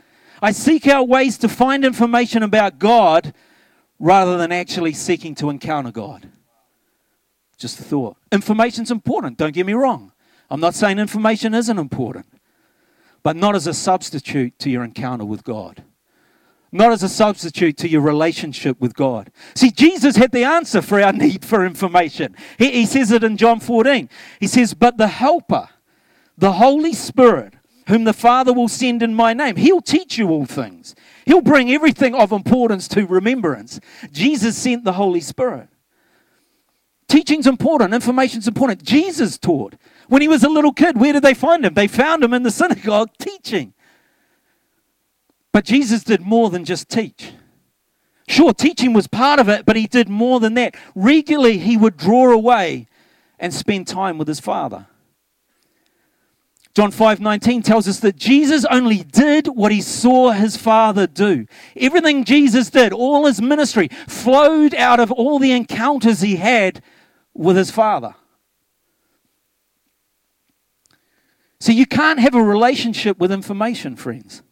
I 0.42 0.52
seek 0.52 0.86
out 0.86 1.08
ways 1.08 1.38
to 1.38 1.48
find 1.48 1.84
information 1.84 2.42
about 2.42 2.78
God 2.78 3.32
rather 3.98 4.36
than 4.36 4.52
actually 4.52 4.92
seeking 4.92 5.34
to 5.36 5.50
encounter 5.50 5.90
God. 5.90 6.28
Just 7.58 7.80
a 7.80 7.82
thought. 7.82 8.16
Information's 8.30 8.90
important, 8.90 9.38
don't 9.38 9.54
get 9.54 9.66
me 9.66 9.72
wrong. 9.72 10.12
I'm 10.50 10.60
not 10.60 10.74
saying 10.74 10.98
information 10.98 11.54
isn't 11.54 11.78
important, 11.78 12.26
but 13.22 13.36
not 13.36 13.54
as 13.54 13.66
a 13.66 13.74
substitute 13.74 14.58
to 14.60 14.70
your 14.70 14.84
encounter 14.84 15.24
with 15.24 15.42
God. 15.42 15.82
Not 16.72 16.92
as 16.92 17.02
a 17.02 17.08
substitute 17.08 17.76
to 17.78 17.88
your 17.88 18.02
relationship 18.02 18.80
with 18.80 18.94
God. 18.94 19.30
See, 19.54 19.70
Jesus 19.70 20.16
had 20.16 20.32
the 20.32 20.44
answer 20.44 20.82
for 20.82 21.00
our 21.00 21.12
need 21.12 21.44
for 21.44 21.64
information. 21.64 22.36
He, 22.58 22.70
he 22.72 22.86
says 22.86 23.10
it 23.12 23.24
in 23.24 23.36
John 23.36 23.60
14. 23.60 24.08
He 24.40 24.46
says, 24.46 24.74
But 24.74 24.98
the 24.98 25.08
Helper, 25.08 25.68
the 26.36 26.52
Holy 26.52 26.92
Spirit, 26.92 27.54
whom 27.88 28.04
the 28.04 28.12
Father 28.12 28.52
will 28.52 28.68
send 28.68 29.02
in 29.02 29.14
my 29.14 29.32
name, 29.32 29.56
he'll 29.56 29.80
teach 29.80 30.18
you 30.18 30.28
all 30.28 30.44
things. 30.44 30.94
He'll 31.24 31.40
bring 31.40 31.70
everything 31.70 32.14
of 32.14 32.32
importance 32.32 32.88
to 32.88 33.06
remembrance. 33.06 33.80
Jesus 34.12 34.58
sent 34.58 34.84
the 34.84 34.94
Holy 34.94 35.20
Spirit. 35.20 35.68
Teaching's 37.08 37.46
important, 37.46 37.94
information's 37.94 38.48
important. 38.48 38.82
Jesus 38.82 39.38
taught. 39.38 39.74
When 40.08 40.22
he 40.22 40.28
was 40.28 40.42
a 40.42 40.48
little 40.48 40.72
kid, 40.72 40.98
where 40.98 41.12
did 41.12 41.22
they 41.22 41.34
find 41.34 41.64
him? 41.64 41.74
They 41.74 41.86
found 41.86 42.22
him 42.24 42.34
in 42.34 42.42
the 42.42 42.50
synagogue 42.52 43.10
teaching. 43.18 43.74
But 45.52 45.64
Jesus 45.64 46.04
did 46.04 46.20
more 46.20 46.50
than 46.50 46.64
just 46.64 46.88
teach. 46.88 47.32
Sure, 48.28 48.52
teaching 48.52 48.92
was 48.92 49.06
part 49.06 49.38
of 49.38 49.48
it, 49.48 49.64
but 49.64 49.76
he 49.76 49.86
did 49.86 50.08
more 50.08 50.40
than 50.40 50.54
that. 50.54 50.74
Regularly, 50.94 51.58
he 51.58 51.76
would 51.76 51.96
draw 51.96 52.32
away 52.32 52.88
and 53.38 53.54
spend 53.54 53.86
time 53.86 54.18
with 54.18 54.26
his 54.26 54.40
Father. 54.40 54.86
John 56.74 56.90
5:19 56.90 57.62
tells 57.62 57.88
us 57.88 58.00
that 58.00 58.16
Jesus 58.16 58.66
only 58.66 59.02
did 59.02 59.46
what 59.46 59.72
he 59.72 59.80
saw 59.80 60.32
his 60.32 60.58
Father 60.58 61.06
do. 61.06 61.46
Everything 61.74 62.24
Jesus 62.24 62.68
did, 62.68 62.92
all 62.92 63.24
his 63.24 63.40
ministry 63.40 63.88
flowed 64.06 64.74
out 64.74 65.00
of 65.00 65.10
all 65.10 65.38
the 65.38 65.52
encounters 65.52 66.20
he 66.20 66.36
had 66.36 66.82
with 67.38 67.56
his 67.56 67.70
Father. 67.70 68.14
So 71.58 71.72
you 71.72 71.86
can't 71.86 72.18
have 72.18 72.34
a 72.34 72.42
relationship 72.42 73.18
with 73.18 73.32
information, 73.32 73.96
friends. 73.96 74.42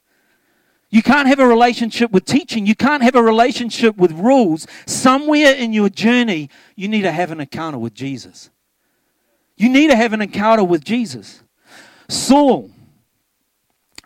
You 0.91 1.03
can't 1.03 1.27
have 1.29 1.41
a 1.41 1.47
relationship 1.47 2.13
with 2.13 2.25
teaching. 2.25 2.67
You 2.67 2.77
can't 2.77 3.03
have 3.03 3.15
a 3.15 3.23
relationship 3.23 3.97
with 3.97 4.13
rules. 4.13 4.67
Somewhere 4.87 5.53
in 5.53 5.73
your 5.73 5.89
journey, 5.89 6.51
you 6.77 6.89
need 6.89 7.03
to 7.03 7.13
have 7.13 7.31
an 7.31 7.41
encounter 7.41 7.79
with 7.79 7.95
Jesus. 7.95 8.51
You 9.57 9.69
need 9.69 9.89
to 9.89 9.97
have 9.97 10.13
an 10.13 10.23
encounter 10.23 10.65
with 10.65 10.85
Jesus. 10.85 11.43
Saul, 12.09 12.71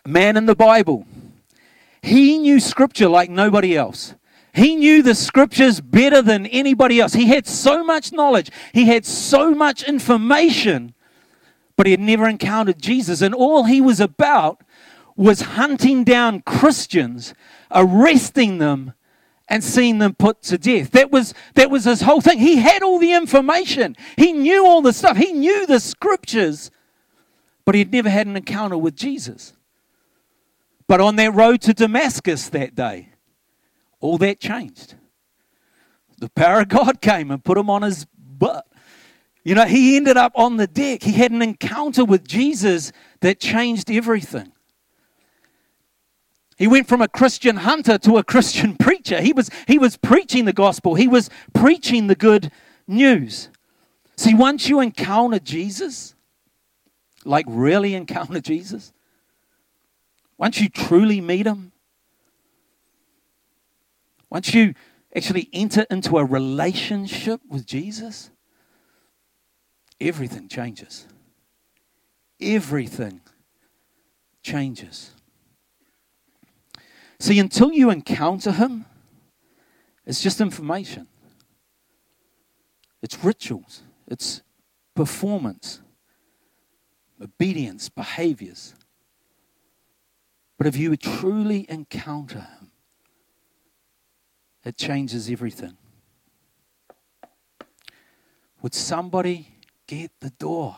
man 0.07 0.37
in 0.37 0.47
the 0.47 0.57
Bible, 0.57 1.07
he 2.03 2.39
knew 2.39 2.59
scripture 2.59 3.09
like 3.09 3.29
nobody 3.29 3.77
else. 3.77 4.15
He 4.55 4.77
knew 4.77 5.03
the 5.03 5.15
scriptures 5.15 5.81
better 5.81 6.23
than 6.23 6.47
anybody 6.47 7.01
else. 7.01 7.13
He 7.13 7.27
had 7.27 7.47
so 7.47 7.85
much 7.85 8.13
knowledge, 8.13 8.51
he 8.73 8.87
had 8.87 9.05
so 9.05 9.55
much 9.55 9.83
information, 9.83 10.95
but 11.77 11.87
he 11.87 11.93
had 11.93 12.01
never 12.01 12.29
encountered 12.29 12.81
Jesus. 12.81 13.23
And 13.23 13.35
all 13.35 13.65
he 13.65 13.81
was 13.81 14.01
about 14.01 14.63
was 15.17 15.41
hunting 15.41 16.05
down 16.05 16.43
Christians, 16.43 17.35
arresting 17.71 18.59
them, 18.59 18.95
and 19.49 19.65
seeing 19.65 19.99
them 19.99 20.15
put 20.15 20.43
to 20.43 20.59
death. 20.59 20.91
That 20.91 21.11
was, 21.11 21.35
that 21.55 21.71
was 21.71 21.85
his 21.85 22.03
whole 22.03 22.21
thing. 22.21 22.39
He 22.39 22.57
had 22.57 22.83
all 22.83 22.99
the 22.99 23.13
information, 23.13 23.97
he 24.17 24.33
knew 24.33 24.67
all 24.67 24.83
the 24.83 24.93
stuff, 24.93 25.17
he 25.17 25.33
knew 25.33 25.67
the 25.67 25.81
scriptures, 25.81 26.71
but 27.65 27.75
he 27.75 27.81
had 27.81 27.93
never 27.93 28.11
had 28.11 28.27
an 28.27 28.37
encounter 28.37 28.79
with 28.79 28.97
Jesus. 28.97 29.55
But 30.87 31.01
on 31.01 31.17
that 31.17 31.35
road 31.35 31.61
to 31.63 31.75
Damascus 31.75 32.49
that 32.51 32.75
day, 32.75 33.11
all 34.01 34.19
that 34.19 34.41
changed. 34.41 34.95
The 36.19 36.31
power 36.31 36.61
of 36.61 36.69
God 36.69 37.01
came 37.01 37.31
and 37.31 37.43
put 37.43 37.59
him 37.59 37.71
on 37.71 37.83
his 37.83 38.05
butt. 38.05 38.67
You 39.45 39.55
know, 39.55 39.65
he 39.65 39.97
ended 39.97 40.17
up 40.17 40.33
on 40.35 40.57
the 40.57 40.67
deck. 40.67 41.03
He 41.03 41.13
had 41.13 41.31
an 41.31 41.43
encounter 41.43 42.05
with 42.05 42.27
Jesus 42.27 42.93
that 43.21 43.41
changed 43.41 43.91
everything. 43.91 44.53
He 46.59 46.67
went 46.67 46.89
from 46.89 47.01
a 47.01 47.09
Christian 47.09 47.59
hunter 47.59 47.99
to 47.99 48.17
a 48.17 48.25
Christian 48.25 48.77
preacher. 48.79 49.21
He 49.21 49.33
was, 49.33 49.49
he 49.69 49.79
was 49.79 49.97
preaching 49.97 50.45
the 50.45 50.53
gospel, 50.53 50.97
he 50.97 51.09
was 51.09 51.31
preaching 51.55 52.09
the 52.09 52.17
good 52.17 52.51
news. 52.87 53.49
See, 54.17 54.35
once 54.35 54.69
you 54.69 54.81
encounter 54.81 55.39
Jesus, 55.39 56.17
like 57.25 57.47
really 57.49 57.95
encounter 57.95 58.41
Jesus, 58.41 58.93
once 60.37 60.61
you 60.61 60.69
truly 60.69 61.21
meet 61.21 61.47
him, 61.47 61.73
once 64.31 64.53
you 64.55 64.75
actually 65.15 65.49
enter 65.53 65.87
into 65.91 66.19
a 66.19 66.25
relationship 66.25 67.41
with 67.49 67.67
Jesus, 67.67 68.31
everything 70.01 70.49
changes. 70.49 71.07
Everything 72.41 73.21
changes. 74.43 75.13
See, 77.21 77.39
until 77.39 77.73
you 77.73 77.91
encounter 77.91 78.53
him, 78.53 78.85
it's 80.07 80.23
just 80.23 80.41
information, 80.41 81.09
it's 83.03 83.23
rituals, 83.23 83.83
it's 84.07 84.43
performance 84.95 85.81
obedience, 87.23 87.89
behaviors. 87.89 88.75
But 90.57 90.67
if 90.67 90.77
you 90.77 90.97
truly 90.97 91.67
encounter 91.69 92.41
Him, 92.41 92.58
it 94.69 94.77
changes 94.77 95.31
everything. 95.31 95.79
Would 98.61 98.75
somebody 98.75 99.49
get 99.87 100.11
the 100.21 100.29
door? 100.29 100.77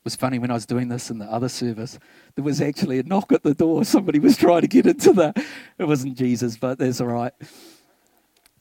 It 0.00 0.04
was 0.04 0.16
funny 0.16 0.38
when 0.38 0.50
I 0.50 0.54
was 0.54 0.64
doing 0.64 0.88
this 0.88 1.10
in 1.10 1.18
the 1.18 1.26
other 1.26 1.50
service. 1.50 1.98
There 2.34 2.44
was 2.44 2.62
actually 2.62 2.98
a 2.98 3.02
knock 3.02 3.30
at 3.32 3.42
the 3.42 3.52
door. 3.52 3.84
Somebody 3.84 4.20
was 4.20 4.38
trying 4.38 4.62
to 4.62 4.68
get 4.68 4.86
into 4.86 5.12
the. 5.12 5.34
It 5.76 5.84
wasn't 5.84 6.16
Jesus, 6.16 6.56
but 6.56 6.78
that's 6.78 7.02
all 7.02 7.08
right. 7.08 7.34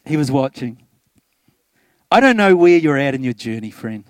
He 0.04 0.18
was 0.18 0.30
watching. 0.30 0.84
I 2.12 2.20
don't 2.20 2.36
know 2.36 2.54
where 2.54 2.78
you're 2.78 2.98
at 2.98 3.16
in 3.16 3.24
your 3.24 3.32
journey, 3.32 3.72
friend. 3.72 4.04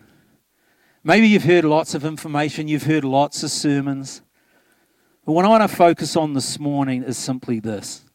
Maybe 1.03 1.27
you've 1.27 1.43
heard 1.43 1.63
lots 1.63 1.93
of 1.93 2.03
information, 2.03 2.67
you've 2.67 2.83
heard 2.83 3.03
lots 3.03 3.43
of 3.43 3.51
sermons. 3.51 4.23
But 5.25 5.33
what 5.33 5.45
I 5.45 5.49
want 5.49 5.69
to 5.69 5.75
focus 5.75 6.15
on 6.15 6.33
this 6.33 6.57
morning 6.57 7.03
is 7.03 7.19
simply 7.19 7.59
this 7.59 8.06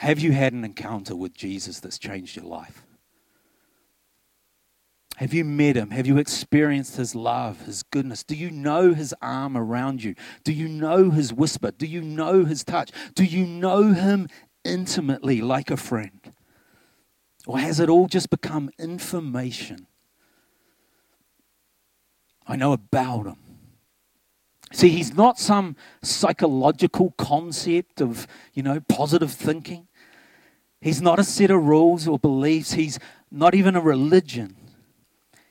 Have 0.00 0.18
you 0.18 0.32
had 0.32 0.54
an 0.54 0.64
encounter 0.64 1.14
with 1.14 1.34
Jesus 1.34 1.78
that's 1.78 1.98
changed 1.98 2.34
your 2.34 2.46
life? 2.46 2.86
Have 5.18 5.34
you 5.34 5.44
met 5.44 5.76
him? 5.76 5.90
Have 5.90 6.06
you 6.06 6.16
experienced 6.16 6.96
his 6.96 7.14
love, 7.14 7.66
his 7.66 7.82
goodness? 7.82 8.22
Do 8.24 8.34
you 8.34 8.50
know 8.50 8.94
his 8.94 9.14
arm 9.20 9.58
around 9.58 10.02
you? 10.02 10.14
Do 10.42 10.54
you 10.54 10.68
know 10.68 11.10
his 11.10 11.34
whisper? 11.34 11.70
Do 11.72 11.84
you 11.84 12.00
know 12.00 12.46
his 12.46 12.64
touch? 12.64 12.92
Do 13.14 13.24
you 13.24 13.46
know 13.46 13.92
him 13.92 14.28
intimately 14.64 15.42
like 15.42 15.70
a 15.70 15.76
friend? 15.76 16.32
Or 17.46 17.58
has 17.58 17.78
it 17.78 17.90
all 17.90 18.08
just 18.08 18.30
become 18.30 18.70
information? 18.78 19.86
I 22.46 22.56
know 22.56 22.72
about 22.72 23.26
him. 23.26 23.36
See, 24.72 24.88
he's 24.88 25.12
not 25.12 25.38
some 25.38 25.76
psychological 26.02 27.12
concept 27.18 28.00
of, 28.00 28.26
you 28.54 28.62
know, 28.62 28.80
positive 28.88 29.32
thinking. 29.32 29.88
He's 30.80 31.02
not 31.02 31.18
a 31.18 31.24
set 31.24 31.50
of 31.50 31.62
rules 31.62 32.08
or 32.08 32.18
beliefs. 32.18 32.72
He's 32.72 32.98
not 33.30 33.54
even 33.54 33.76
a 33.76 33.80
religion. 33.80 34.56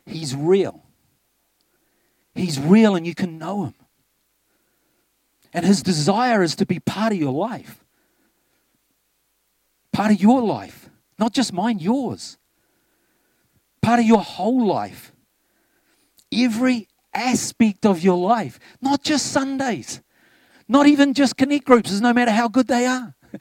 He's 0.06 0.36
real. 0.36 0.84
He's 2.34 2.60
real 2.60 2.96
and 2.96 3.06
you 3.06 3.14
can 3.14 3.38
know 3.38 3.66
him. 3.66 3.76
And 5.54 5.66
his 5.66 5.84
desire 5.84 6.44
is 6.44 6.56
to 6.56 6.66
be 6.66 6.80
part 6.80 7.12
of 7.12 7.20
your 7.20 7.34
life. 7.34 7.84
Part 9.92 10.12
of 10.12 10.22
your 10.22 10.42
life. 10.42 10.90
Not 11.18 11.34
just 11.34 11.54
mine, 11.54 11.80
yours. 11.80 12.38
Part 13.82 14.00
of 14.00 14.06
your 14.06 14.22
whole 14.22 14.66
life. 14.66 15.12
Every 16.32 16.88
aspect 17.14 17.86
of 17.86 18.02
your 18.02 18.18
life, 18.18 18.60
not 18.82 19.04
just 19.04 19.32
Sundays, 19.32 20.02
not 20.68 20.86
even 20.86 21.14
just 21.14 21.38
connect 21.38 21.66
groups, 21.66 22.00
no 22.00 22.14
matter 22.14 22.32
how 22.32 22.48
good 22.48 22.68
they 22.68 22.86
are. 22.86 23.16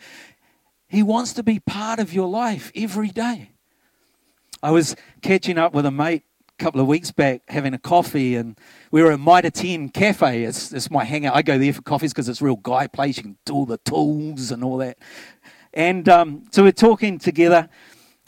He 0.88 1.02
wants 1.02 1.34
to 1.34 1.42
be 1.42 1.60
part 1.60 1.98
of 1.98 2.12
your 2.12 2.28
life 2.28 2.72
every 2.74 3.08
day. 3.08 3.50
I 4.62 4.70
was 4.70 4.96
catching 5.22 5.58
up 5.58 5.74
with 5.74 5.86
a 5.86 5.90
mate 5.90 6.24
a 6.58 6.62
couple 6.64 6.80
of 6.80 6.86
weeks 6.86 7.10
back 7.10 7.42
having 7.48 7.74
a 7.74 7.78
coffee, 7.78 8.34
and 8.34 8.58
we 8.90 9.02
were 9.02 9.12
at 9.12 9.20
Mitre 9.20 9.50
10 9.50 9.90
Cafe. 9.90 10.44
It's, 10.44 10.72
it's 10.72 10.90
my 10.90 11.04
hangout. 11.04 11.36
I 11.36 11.42
go 11.42 11.58
there 11.58 11.72
for 11.72 11.82
coffees 11.82 12.12
because 12.12 12.28
it's 12.28 12.40
a 12.40 12.44
real 12.44 12.56
guy 12.56 12.86
place. 12.86 13.18
You 13.18 13.22
can 13.24 13.38
do 13.44 13.54
all 13.54 13.66
the 13.66 13.78
tools 13.78 14.50
and 14.50 14.64
all 14.64 14.78
that. 14.78 14.98
And 15.74 16.08
um, 16.08 16.44
so 16.50 16.62
we're 16.62 16.72
talking 16.72 17.18
together 17.18 17.68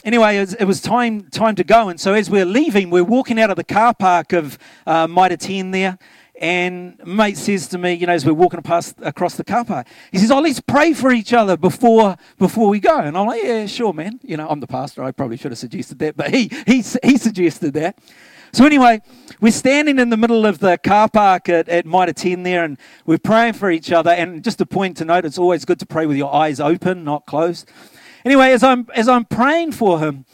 anyway, 0.04 0.36
it 0.36 0.64
was, 0.64 0.80
time 0.80 1.28
time 1.30 1.54
to 1.54 1.64
go, 1.64 1.88
and 1.88 2.00
so 2.00 2.14
as 2.14 2.30
we're 2.30 2.44
leaving, 2.44 2.90
we're 2.90 3.04
walking 3.04 3.40
out 3.40 3.50
of 3.50 3.56
the 3.56 3.64
car 3.64 3.94
park 3.94 4.32
of 4.32 4.58
uh, 4.86 5.06
Mitre 5.06 5.36
10 5.36 5.70
there, 5.70 5.98
and 6.40 6.98
mate 7.04 7.36
says 7.36 7.68
to 7.68 7.78
me, 7.78 7.92
you 7.92 8.06
know, 8.06 8.14
as 8.14 8.24
we're 8.24 8.32
walking 8.32 8.62
past 8.62 8.96
across 9.02 9.36
the 9.36 9.44
car 9.44 9.64
park, 9.64 9.86
he 10.10 10.18
says, 10.18 10.30
"Oh, 10.30 10.40
let's 10.40 10.60
pray 10.60 10.94
for 10.94 11.12
each 11.12 11.32
other 11.32 11.56
before 11.56 12.16
before 12.38 12.68
we 12.68 12.80
go." 12.80 12.98
And 12.98 13.16
I'm 13.16 13.26
like, 13.26 13.42
"Yeah, 13.42 13.66
sure, 13.66 13.92
man." 13.92 14.18
You 14.22 14.38
know, 14.38 14.48
I'm 14.48 14.60
the 14.60 14.66
pastor. 14.66 15.04
I 15.04 15.12
probably 15.12 15.36
should 15.36 15.52
have 15.52 15.58
suggested 15.58 15.98
that, 15.98 16.16
but 16.16 16.34
he 16.34 16.50
he 16.66 16.82
he 17.02 17.18
suggested 17.18 17.74
that. 17.74 17.98
So 18.52 18.64
anyway, 18.64 19.00
we're 19.40 19.52
standing 19.52 19.98
in 19.98 20.10
the 20.10 20.16
middle 20.16 20.44
of 20.44 20.58
the 20.58 20.76
car 20.78 21.08
park 21.08 21.48
at, 21.48 21.68
at 21.68 21.86
Mitre 21.86 22.12
10 22.12 22.42
there, 22.42 22.64
and 22.64 22.78
we're 23.06 23.18
praying 23.18 23.52
for 23.52 23.70
each 23.70 23.92
other. 23.92 24.10
And 24.10 24.42
just 24.42 24.60
a 24.60 24.66
point 24.66 24.96
to 24.96 25.04
note, 25.04 25.24
it's 25.24 25.38
always 25.38 25.64
good 25.64 25.78
to 25.78 25.86
pray 25.86 26.04
with 26.04 26.16
your 26.16 26.34
eyes 26.34 26.58
open, 26.58 27.04
not 27.04 27.26
closed. 27.26 27.70
Anyway, 28.24 28.50
as 28.50 28.64
I'm, 28.64 28.88
as 28.92 29.08
I'm 29.08 29.24
praying 29.24 29.72
for 29.72 30.00
him, 30.00 30.24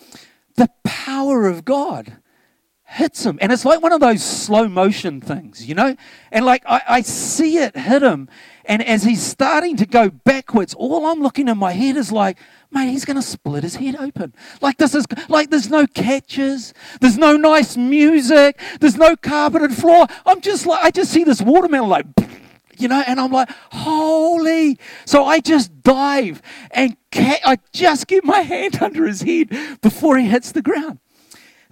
the 0.55 0.71
power 0.83 1.47
of 1.47 1.67
God 1.67 2.17
hits 2.97 3.25
him. 3.25 3.38
And 3.41 3.53
it's 3.53 3.65
like 3.65 3.83
one 3.83 3.93
of 3.93 4.00
those 4.00 4.25
slow 4.25 4.69
motion 4.69 5.21
things, 5.21 5.67
you 5.67 5.75
know? 5.75 5.97
And 6.33 6.45
like 6.45 6.62
I, 6.67 6.83
I 6.88 7.00
see 7.03 7.59
it 7.59 7.76
hit 7.76 8.03
him. 8.03 8.29
And 8.65 8.83
as 8.83 9.05
he's 9.05 9.23
starting 9.23 9.76
to 9.76 9.87
go 9.87 10.09
backwards, 10.11 10.75
all 10.75 11.07
I'm 11.07 11.21
looking 11.23 11.47
in 11.49 11.59
my 11.59 11.73
head 11.73 11.97
is 11.97 12.11
like, 12.11 12.38
mate, 12.71 12.91
he's 12.91 13.05
to 13.05 13.23
split 13.23 13.62
his 13.62 13.76
head 13.76 13.97
open. 13.97 14.35
Like 14.61 14.79
this 14.79 14.95
is 14.95 15.05
like 15.29 15.50
there's 15.50 15.71
no 15.71 15.87
catches, 15.87 16.75
there's 17.00 17.19
no 17.19 17.37
nice 17.37 17.76
music, 17.76 18.59
there's 18.81 18.97
no 18.97 19.15
carpeted 19.15 19.75
floor. 19.75 20.07
I'm 20.25 20.41
just 20.41 20.67
like 20.67 20.83
I 20.83 20.91
just 20.91 21.12
see 21.12 21.23
this 21.23 21.41
watermelon 21.41 21.88
like 21.88 22.07
you 22.79 22.88
know, 22.88 23.03
and 23.07 23.21
I'm 23.21 23.31
like, 23.31 23.50
holy. 23.73 24.79
So 25.05 25.25
I 25.25 25.41
just 25.41 25.83
dive 25.83 26.43
and 26.71 26.97
ca- 27.12 27.41
I 27.45 27.59
just 27.73 28.07
get 28.07 28.25
my 28.25 28.41
hand 28.53 28.83
under 28.83 29.07
his 29.07 29.23
head 29.23 29.50
before 29.83 30.19
he 30.19 30.26
hits 30.29 30.53
the 30.53 30.62
ground. 30.62 30.99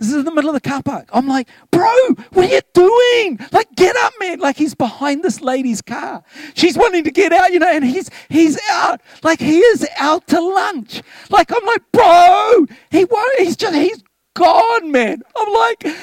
This 0.04 0.12
is 0.12 0.18
in 0.18 0.26
the 0.26 0.34
middle 0.34 0.50
of 0.50 0.54
the 0.54 0.68
car 0.68 0.82
park. 0.82 1.08
I'm 1.14 1.26
like, 1.26 1.48
bro, 1.70 1.90
what 2.34 2.44
are 2.44 2.54
you 2.54 2.60
doing? 2.74 3.40
Like, 3.52 3.74
get 3.74 3.96
up, 3.96 4.12
man, 4.20 4.38
like 4.38 4.58
he's 4.58 4.74
behind 4.74 5.24
this 5.24 5.40
lady's 5.40 5.80
car. 5.80 6.22
She's 6.52 6.76
wanting 6.76 7.04
to 7.04 7.10
get 7.10 7.32
out, 7.32 7.54
you 7.54 7.58
know, 7.58 7.70
and 7.70 7.82
he's 7.82 8.10
he's 8.28 8.60
out. 8.70 9.00
Like 9.22 9.40
he 9.40 9.60
is 9.60 9.88
out 9.98 10.26
to 10.26 10.40
lunch. 10.40 11.02
Like 11.30 11.50
I'm 11.50 11.64
like, 11.64 11.82
bro, 11.90 12.66
he 12.90 13.06
won't, 13.06 13.38
he's 13.38 13.56
just 13.56 13.74
he's 13.74 14.04
gone, 14.34 14.92
man. 14.92 15.22
I'm 15.34 15.52
like, 15.54 15.96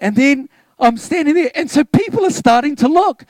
and 0.00 0.16
then 0.16 0.48
I'm 0.78 0.96
standing 0.96 1.34
there, 1.34 1.50
and 1.54 1.70
so 1.70 1.84
people 1.84 2.24
are 2.24 2.30
starting 2.30 2.76
to 2.76 2.88
look. 2.88 3.26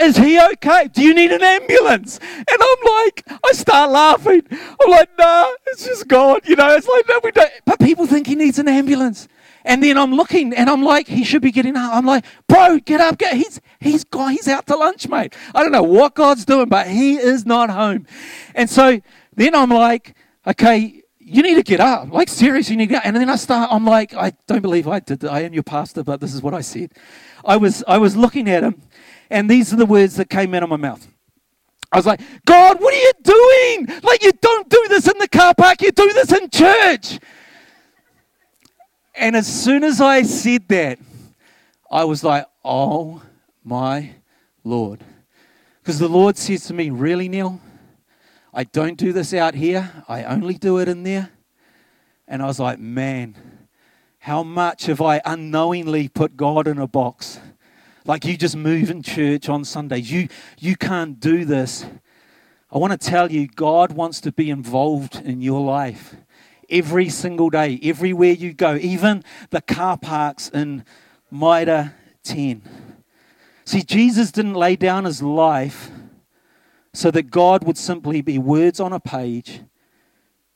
Is 0.00 0.16
he 0.16 0.40
okay? 0.40 0.88
Do 0.88 1.02
you 1.02 1.14
need 1.14 1.30
an 1.30 1.42
ambulance? 1.42 2.18
And 2.18 2.46
I'm 2.50 3.04
like, 3.04 3.24
I 3.28 3.52
start 3.52 3.90
laughing. 3.90 4.42
I'm 4.50 4.90
like, 4.90 5.10
nah, 5.18 5.52
it's 5.66 5.84
just 5.84 6.08
gone. 6.08 6.40
You 6.44 6.56
know, 6.56 6.74
it's 6.74 6.88
like, 6.88 7.08
no, 7.08 7.20
we 7.22 7.30
don't. 7.30 7.50
But 7.64 7.78
people 7.78 8.06
think 8.06 8.26
he 8.26 8.34
needs 8.34 8.58
an 8.58 8.68
ambulance. 8.68 9.28
And 9.64 9.82
then 9.82 9.98
I'm 9.98 10.14
looking 10.14 10.54
and 10.54 10.70
I'm 10.70 10.82
like, 10.82 11.08
he 11.08 11.24
should 11.24 11.42
be 11.42 11.50
getting 11.50 11.76
up. 11.76 11.92
I'm 11.92 12.06
like, 12.06 12.24
bro, 12.48 12.78
get 12.78 13.00
up, 13.00 13.18
get. 13.18 13.34
He's 13.34 13.60
he's 13.80 14.04
gone. 14.04 14.32
He's 14.32 14.48
out 14.48 14.66
to 14.68 14.76
lunch, 14.76 15.08
mate. 15.08 15.36
I 15.54 15.62
don't 15.62 15.72
know 15.72 15.82
what 15.82 16.14
God's 16.14 16.44
doing, 16.44 16.68
but 16.68 16.88
he 16.88 17.16
is 17.16 17.44
not 17.44 17.70
home. 17.70 18.06
And 18.54 18.70
so 18.70 19.00
then 19.34 19.54
I'm 19.54 19.70
like, 19.70 20.16
okay, 20.46 21.02
you 21.18 21.42
need 21.42 21.56
to 21.56 21.62
get 21.62 21.80
up. 21.80 22.10
Like 22.10 22.28
seriously, 22.28 22.72
you 22.72 22.78
need 22.78 22.86
to 22.86 22.94
get 22.94 22.98
up. 23.00 23.06
And 23.06 23.16
then 23.16 23.28
I 23.28 23.36
start. 23.36 23.68
I'm 23.70 23.84
like, 23.84 24.14
I 24.14 24.32
don't 24.46 24.62
believe 24.62 24.88
I 24.88 25.00
did. 25.00 25.24
I 25.24 25.40
am 25.40 25.52
your 25.52 25.62
pastor, 25.62 26.02
but 26.02 26.20
this 26.20 26.34
is 26.34 26.42
what 26.42 26.54
I 26.54 26.62
said. 26.62 26.92
I 27.44 27.56
was 27.56 27.84
I 27.86 27.98
was 27.98 28.16
looking 28.16 28.48
at 28.48 28.64
him, 28.64 28.80
and 29.30 29.50
these 29.50 29.72
are 29.72 29.76
the 29.76 29.86
words 29.86 30.16
that 30.16 30.30
came 30.30 30.54
out 30.54 30.62
of 30.62 30.68
my 30.68 30.76
mouth. 30.76 31.06
I 31.90 31.96
was 31.96 32.06
like, 32.06 32.20
God, 32.44 32.80
what 32.80 32.92
are 32.92 32.98
you 32.98 33.12
doing? 33.22 34.00
Like, 34.02 34.22
you 34.22 34.32
don't 34.32 34.68
do 34.68 34.86
this 34.88 35.08
in 35.08 35.16
the 35.18 35.28
car 35.28 35.54
park, 35.54 35.80
you 35.80 35.90
do 35.90 36.12
this 36.12 36.32
in 36.32 36.50
church. 36.50 37.18
And 39.14 39.34
as 39.34 39.46
soon 39.46 39.82
as 39.84 40.00
I 40.00 40.22
said 40.22 40.68
that, 40.68 40.98
I 41.90 42.04
was 42.04 42.22
like, 42.22 42.46
oh 42.64 43.22
my 43.64 44.14
Lord. 44.64 45.04
Because 45.82 45.98
the 45.98 46.08
Lord 46.08 46.36
says 46.36 46.66
to 46.66 46.74
me, 46.74 46.90
Really, 46.90 47.28
Neil? 47.28 47.60
I 48.52 48.64
don't 48.64 48.98
do 48.98 49.12
this 49.12 49.32
out 49.32 49.54
here, 49.54 50.04
I 50.08 50.24
only 50.24 50.54
do 50.54 50.78
it 50.78 50.88
in 50.88 51.02
there. 51.02 51.30
And 52.26 52.42
I 52.42 52.46
was 52.46 52.60
like, 52.60 52.78
Man, 52.78 53.34
how 54.18 54.42
much 54.42 54.86
have 54.86 55.00
I 55.00 55.22
unknowingly 55.24 56.08
put 56.08 56.36
God 56.36 56.68
in 56.68 56.78
a 56.78 56.86
box? 56.86 57.40
Like 58.08 58.24
you 58.24 58.38
just 58.38 58.56
move 58.56 58.90
in 58.90 59.02
church 59.02 59.50
on 59.50 59.66
Sundays. 59.66 60.10
You, 60.10 60.28
you 60.58 60.76
can't 60.76 61.20
do 61.20 61.44
this. 61.44 61.84
I 62.72 62.78
want 62.78 62.98
to 62.98 62.98
tell 62.98 63.30
you, 63.30 63.46
God 63.48 63.92
wants 63.92 64.18
to 64.22 64.32
be 64.32 64.48
involved 64.48 65.16
in 65.16 65.42
your 65.42 65.60
life 65.60 66.16
every 66.70 67.10
single 67.10 67.50
day, 67.50 67.78
everywhere 67.82 68.32
you 68.32 68.54
go, 68.54 68.76
even 68.76 69.22
the 69.50 69.60
car 69.60 69.98
parks 69.98 70.48
in 70.48 70.86
Mitre 71.30 71.94
10. 72.22 72.62
See, 73.66 73.82
Jesus 73.82 74.32
didn't 74.32 74.54
lay 74.54 74.74
down 74.74 75.04
his 75.04 75.22
life 75.22 75.90
so 76.94 77.10
that 77.10 77.30
God 77.30 77.64
would 77.64 77.76
simply 77.76 78.22
be 78.22 78.38
words 78.38 78.80
on 78.80 78.94
a 78.94 79.00
page, 79.00 79.60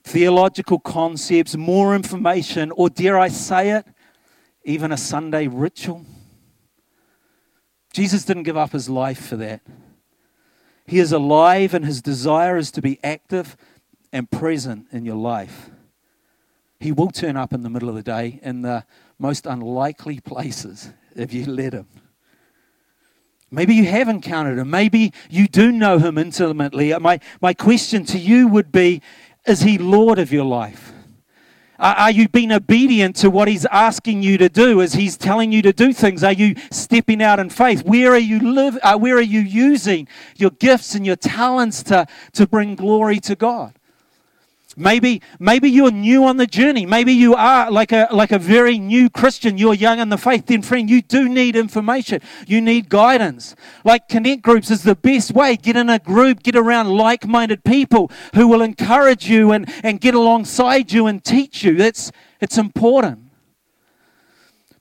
theological 0.04 0.78
concepts, 0.78 1.54
more 1.54 1.94
information, 1.94 2.70
or 2.70 2.88
dare 2.88 3.18
I 3.18 3.28
say 3.28 3.72
it, 3.72 3.86
even 4.64 4.90
a 4.90 4.96
Sunday 4.96 5.48
ritual. 5.48 6.06
Jesus 7.92 8.24
didn't 8.24 8.44
give 8.44 8.56
up 8.56 8.72
his 8.72 8.88
life 8.88 9.26
for 9.26 9.36
that. 9.36 9.60
He 10.86 10.98
is 10.98 11.12
alive, 11.12 11.74
and 11.74 11.84
his 11.84 12.02
desire 12.02 12.56
is 12.56 12.70
to 12.72 12.82
be 12.82 12.98
active 13.04 13.56
and 14.12 14.30
present 14.30 14.86
in 14.92 15.04
your 15.04 15.16
life. 15.16 15.70
He 16.80 16.90
will 16.90 17.10
turn 17.10 17.36
up 17.36 17.52
in 17.52 17.62
the 17.62 17.70
middle 17.70 17.88
of 17.88 17.94
the 17.94 18.02
day 18.02 18.40
in 18.42 18.62
the 18.62 18.84
most 19.18 19.46
unlikely 19.46 20.20
places 20.20 20.90
if 21.14 21.32
you 21.32 21.46
let 21.46 21.72
him. 21.72 21.86
Maybe 23.50 23.74
you 23.74 23.84
have 23.84 24.08
encountered 24.08 24.58
him. 24.58 24.70
Maybe 24.70 25.12
you 25.28 25.46
do 25.46 25.70
know 25.70 25.98
him 25.98 26.16
intimately. 26.16 26.98
My, 26.98 27.20
my 27.40 27.52
question 27.52 28.04
to 28.06 28.18
you 28.18 28.48
would 28.48 28.72
be 28.72 29.02
Is 29.46 29.60
he 29.60 29.78
Lord 29.78 30.18
of 30.18 30.32
your 30.32 30.44
life? 30.44 30.91
Are, 31.82 32.12
you 32.12 32.28
being 32.28 32.52
obedient 32.52 33.16
to 33.16 33.28
what 33.28 33.48
he's 33.48 33.66
asking 33.66 34.22
you 34.22 34.38
to 34.38 34.48
do 34.48 34.80
as 34.80 34.92
he's 34.92 35.16
telling 35.16 35.50
you 35.50 35.62
to 35.62 35.72
do 35.72 35.92
things? 35.92 36.22
Are 36.22 36.32
you 36.32 36.54
stepping 36.70 37.20
out 37.20 37.40
in 37.40 37.50
faith? 37.50 37.84
Where 37.84 38.12
are 38.12 38.18
you 38.18 38.38
live? 38.38 38.78
Uh, 38.84 38.96
where 38.96 39.16
are 39.16 39.20
you 39.20 39.40
using 39.40 40.06
your 40.36 40.50
gifts 40.50 40.94
and 40.94 41.04
your 41.04 41.16
talents 41.16 41.82
to, 41.84 42.06
to 42.34 42.46
bring 42.46 42.76
glory 42.76 43.18
to 43.20 43.34
God? 43.34 43.74
Maybe, 44.76 45.20
maybe 45.38 45.68
you're 45.68 45.90
new 45.90 46.24
on 46.24 46.38
the 46.38 46.46
journey. 46.46 46.86
Maybe 46.86 47.12
you 47.12 47.34
are 47.34 47.70
like 47.70 47.92
a, 47.92 48.08
like 48.10 48.32
a 48.32 48.38
very 48.38 48.78
new 48.78 49.10
Christian. 49.10 49.58
You're 49.58 49.74
young 49.74 49.98
in 49.98 50.08
the 50.08 50.16
faith. 50.16 50.46
Then, 50.46 50.62
friend, 50.62 50.88
you 50.88 51.02
do 51.02 51.28
need 51.28 51.56
information. 51.56 52.22
You 52.46 52.60
need 52.60 52.88
guidance. 52.88 53.54
Like 53.84 54.08
connect 54.08 54.42
groups 54.42 54.70
is 54.70 54.82
the 54.82 54.94
best 54.94 55.32
way. 55.32 55.56
Get 55.56 55.76
in 55.76 55.90
a 55.90 55.98
group, 55.98 56.42
get 56.42 56.56
around 56.56 56.88
like 56.88 57.26
minded 57.26 57.64
people 57.64 58.10
who 58.34 58.48
will 58.48 58.62
encourage 58.62 59.28
you 59.28 59.52
and, 59.52 59.70
and 59.84 60.00
get 60.00 60.14
alongside 60.14 60.90
you 60.90 61.06
and 61.06 61.22
teach 61.22 61.62
you. 61.62 61.76
That's, 61.76 62.10
it's 62.40 62.56
important. 62.56 63.18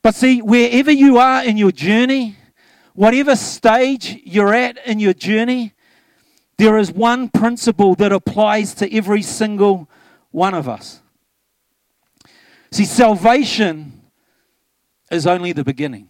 But 0.02 0.16
see, 0.16 0.42
wherever 0.42 0.92
you 0.92 1.18
are 1.18 1.44
in 1.44 1.58
your 1.58 1.72
journey, 1.72 2.38
whatever 2.94 3.36
stage 3.36 4.22
you're 4.24 4.54
at 4.54 4.78
in 4.86 5.00
your 5.00 5.14
journey, 5.14 5.74
there 6.62 6.78
is 6.78 6.92
one 6.92 7.28
principle 7.28 7.96
that 7.96 8.12
applies 8.12 8.76
to 8.76 8.96
every 8.96 9.24
single 9.24 9.90
one 10.30 10.54
of 10.54 10.70
us. 10.70 11.02
See, 12.72 12.86
salvation 12.86 14.04
is 15.10 15.26
only 15.26 15.54
the 15.54 15.64
beginning. 15.64 16.08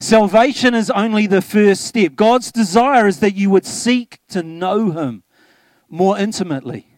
Salvation 0.00 0.74
is 0.74 0.90
only 0.90 1.28
the 1.28 1.40
first 1.40 1.84
step. 1.84 2.16
God's 2.16 2.50
desire 2.50 3.06
is 3.06 3.20
that 3.20 3.36
you 3.36 3.50
would 3.50 3.64
seek 3.64 4.18
to 4.30 4.42
know 4.42 4.90
Him 4.90 5.22
more 5.88 6.18
intimately. 6.18 6.88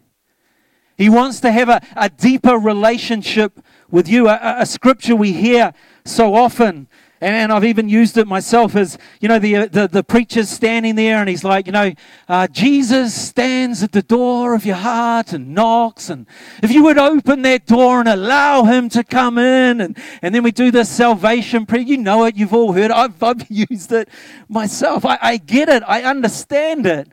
He 0.96 1.10
wants 1.10 1.40
to 1.40 1.52
have 1.52 1.68
a, 1.68 1.82
a 1.94 2.08
deeper 2.08 2.56
relationship 2.56 3.60
with 3.90 4.08
you. 4.08 4.26
A, 4.26 4.56
a 4.60 4.64
scripture 4.64 5.14
we 5.14 5.32
hear 5.32 5.74
so 6.06 6.34
often 6.34 6.88
and 7.24 7.50
I've 7.50 7.64
even 7.64 7.88
used 7.88 8.18
it 8.18 8.26
myself 8.26 8.76
as, 8.76 8.98
you 9.18 9.28
know, 9.28 9.38
the, 9.38 9.66
the, 9.66 9.88
the 9.88 10.04
preacher's 10.04 10.50
standing 10.50 10.94
there 10.94 11.16
and 11.16 11.28
he's 11.28 11.42
like, 11.42 11.66
you 11.66 11.72
know, 11.72 11.92
uh, 12.28 12.46
Jesus 12.48 13.14
stands 13.14 13.82
at 13.82 13.92
the 13.92 14.02
door 14.02 14.54
of 14.54 14.66
your 14.66 14.76
heart 14.76 15.32
and 15.32 15.54
knocks. 15.54 16.10
And 16.10 16.26
if 16.62 16.70
you 16.70 16.82
would 16.84 16.98
open 16.98 17.40
that 17.42 17.64
door 17.64 18.00
and 18.00 18.08
allow 18.08 18.64
him 18.64 18.90
to 18.90 19.02
come 19.02 19.38
in, 19.38 19.80
and, 19.80 19.96
and 20.20 20.34
then 20.34 20.42
we 20.42 20.52
do 20.52 20.70
this 20.70 20.90
salvation 20.90 21.64
prayer, 21.64 21.80
you 21.80 21.96
know 21.96 22.24
it, 22.24 22.36
you've 22.36 22.52
all 22.52 22.74
heard 22.74 22.90
it. 22.90 22.90
I've, 22.90 23.22
I've 23.22 23.50
used 23.70 23.90
it 23.92 24.10
myself. 24.48 25.06
I, 25.06 25.18
I 25.22 25.36
get 25.38 25.70
it, 25.70 25.82
I 25.86 26.02
understand 26.02 26.86
it. 26.86 27.08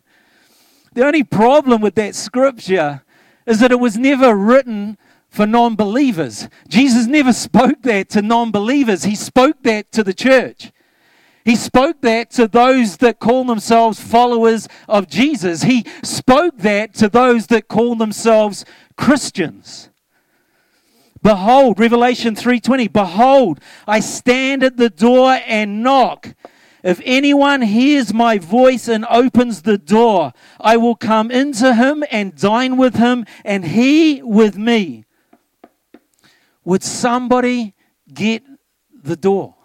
The 0.93 1.05
only 1.05 1.23
problem 1.23 1.81
with 1.81 1.95
that 1.95 2.15
scripture 2.15 3.01
is 3.45 3.61
that 3.61 3.71
it 3.71 3.79
was 3.79 3.97
never 3.97 4.35
written 4.35 4.97
for 5.31 5.47
non 5.47 5.75
believers. 5.75 6.47
Jesus 6.67 7.07
never 7.07 7.33
spoke 7.33 7.81
that 7.83 8.09
to 8.09 8.21
non 8.21 8.51
believers, 8.51 9.05
he 9.05 9.15
spoke 9.15 9.63
that 9.63 9.91
to 9.93 10.03
the 10.03 10.13
church. 10.13 10.71
He 11.43 11.55
spoke 11.55 12.01
that 12.01 12.29
to 12.31 12.47
those 12.47 12.97
that 12.97 13.19
call 13.19 13.45
themselves 13.45 13.99
followers 13.99 14.67
of 14.87 15.07
Jesus. 15.07 15.63
He 15.63 15.85
spoke 16.03 16.59
that 16.59 16.93
to 16.95 17.09
those 17.09 17.47
that 17.47 17.67
call 17.67 17.95
themselves 17.95 18.63
Christians. 18.95 19.89
Behold, 21.23 21.79
Revelation 21.79 22.35
3:20, 22.35 22.91
behold, 22.91 23.59
I 23.87 24.01
stand 24.01 24.63
at 24.63 24.77
the 24.77 24.89
door 24.89 25.39
and 25.47 25.81
knock. 25.81 26.35
If 26.83 26.99
anyone 27.05 27.61
hears 27.61 28.13
my 28.13 28.37
voice 28.37 28.87
and 28.87 29.05
opens 29.09 29.61
the 29.61 29.77
door, 29.77 30.33
I 30.59 30.77
will 30.77 30.95
come 30.95 31.29
into 31.29 31.75
him 31.75 32.03
and 32.11 32.35
dine 32.35 32.75
with 32.75 32.95
him 32.95 33.25
and 33.45 33.65
he 33.65 34.21
with 34.23 34.57
me. 34.57 35.05
Would 36.63 36.83
somebody 36.83 37.73
get 38.13 38.43
the 38.93 39.15
door? 39.15 39.55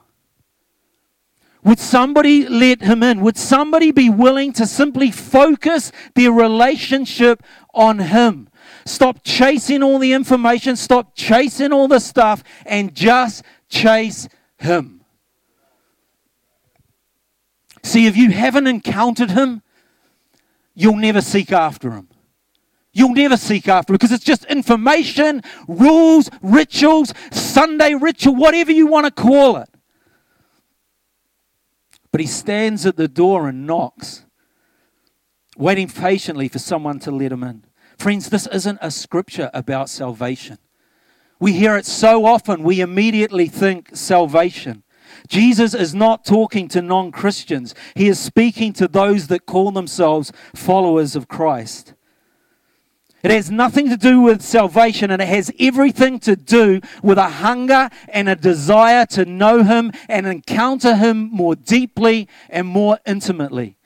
Would 1.65 1.81
somebody 1.81 2.47
let 2.47 2.81
him 2.81 3.03
in? 3.03 3.21
Would 3.23 3.37
somebody 3.37 3.91
be 3.91 4.09
willing 4.09 4.53
to 4.53 4.67
simply 4.67 5.11
focus 5.11 5.91
their 6.15 6.31
relationship 6.31 7.43
on 7.75 7.99
him? 7.99 8.49
Stop 8.85 9.25
chasing 9.25 9.83
all 9.83 9.99
the 9.99 10.13
information, 10.13 10.77
stop 10.77 11.17
chasing 11.17 11.73
all 11.73 11.89
the 11.89 11.99
stuff, 11.99 12.45
and 12.65 12.95
just 12.95 13.43
chase 13.69 14.29
him. 14.59 15.01
See, 17.83 18.07
if 18.07 18.17
you 18.17 18.31
haven't 18.31 18.69
encountered 18.69 19.33
him, 19.33 19.63
you'll 20.75 20.97
never 20.97 21.21
seek 21.21 21.51
after 21.51 21.91
him. 21.91 22.09
You'll 22.97 23.13
never 23.13 23.37
seek 23.37 23.69
after 23.69 23.93
because 23.93 24.11
it's 24.11 24.25
just 24.25 24.47
information, 24.47 25.43
rules, 25.69 26.31
rituals, 26.41 27.13
Sunday 27.31 27.93
ritual, 27.93 28.35
whatever 28.35 28.73
you 28.73 28.87
want 28.87 29.05
to 29.05 29.11
call 29.11 29.59
it. 29.59 29.69
But 32.11 32.23
he 32.23 32.27
stands 32.27 32.87
at 32.87 32.97
the 32.97 33.07
door 33.07 33.51
and 33.51 33.67
knocks, 33.67 34.25
waiting 35.59 35.89
patiently 35.89 36.49
for 36.49 36.59
someone 36.59 36.99
to 37.01 37.11
let 37.11 37.33
him 37.33 37.43
in. 37.43 37.67
Friends, 37.99 38.31
this 38.31 38.47
isn't 38.47 38.79
a 38.81 38.91
scripture 38.91 39.51
about 39.53 39.91
salvation. 39.91 40.57
We 41.39 41.53
hear 41.53 41.77
it 41.77 41.85
so 41.85 42.25
often, 42.25 42.63
we 42.63 42.81
immediately 42.81 43.47
think 43.47 43.91
salvation. 43.95 44.85
Jesus 45.29 45.75
is 45.75 45.95
not 45.95 46.25
talking 46.25 46.67
to 46.69 46.81
non 46.81 47.13
Christians, 47.13 47.75
he 47.95 48.09
is 48.09 48.19
speaking 48.19 48.73
to 48.73 48.89
those 48.89 49.27
that 49.27 49.45
call 49.45 49.71
themselves 49.71 50.33
followers 50.55 51.15
of 51.15 51.29
Christ. 51.29 51.93
It 53.27 53.33
has 53.33 53.51
nothing 53.51 53.89
to 53.89 53.97
do 53.97 54.21
with 54.21 54.41
salvation 54.41 55.11
and 55.11 55.21
it 55.21 55.27
has 55.27 55.51
everything 55.59 56.21
to 56.21 56.37
do 56.37 56.81
with 57.03 57.19
a 57.19 57.29
hunger 57.29 57.91
and 58.09 58.29
a 58.29 58.37
desire 58.37 59.05
to 59.07 59.25
know 59.25 59.65
Him 59.65 59.91
and 60.09 60.29
encounter 60.29 60.95
Him 60.95 61.31
more 61.33 61.57
deeply 61.57 62.29
and 62.49 62.69
more 62.69 63.01
intimately. 63.05 63.79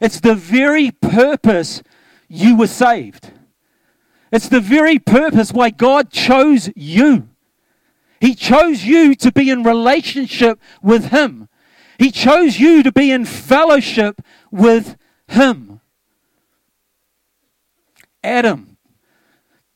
It's 0.00 0.20
the 0.20 0.36
very 0.36 0.92
purpose 0.92 1.82
you 2.28 2.56
were 2.56 2.68
saved. 2.68 3.32
It's 4.30 4.48
the 4.48 4.60
very 4.60 5.00
purpose 5.00 5.52
why 5.52 5.70
God 5.70 6.12
chose 6.12 6.70
you. 6.76 7.28
He 8.20 8.36
chose 8.36 8.84
you 8.84 9.16
to 9.16 9.32
be 9.32 9.50
in 9.50 9.64
relationship 9.64 10.60
with 10.80 11.06
Him. 11.06 11.48
He 11.98 12.12
chose 12.12 12.60
you 12.60 12.84
to 12.84 12.92
be 12.92 13.10
in 13.10 13.24
fellowship 13.24 14.22
with 14.52 14.96
Him. 15.26 15.80
Adam, 18.24 18.76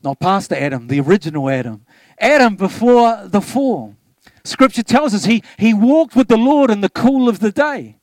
not 0.03 0.19
Pastor 0.19 0.55
Adam, 0.55 0.89
the 0.89 1.01
original 1.01 1.49
Adam. 1.49 1.85
Adam 2.19 2.57
before 2.57 3.27
the 3.27 3.41
fall. 3.41 3.95
Scripture 4.45 4.83
tells 4.83 5.15
us 5.15 5.27
he, 5.27 5.43
he 5.59 5.75
walked 5.75 6.17
with 6.17 6.29
the 6.29 6.37
Lord 6.37 6.71
in 6.71 6.81
the 6.81 6.89
cool 6.89 7.29
of 7.29 7.41
the 7.41 7.53
day. 7.53 7.97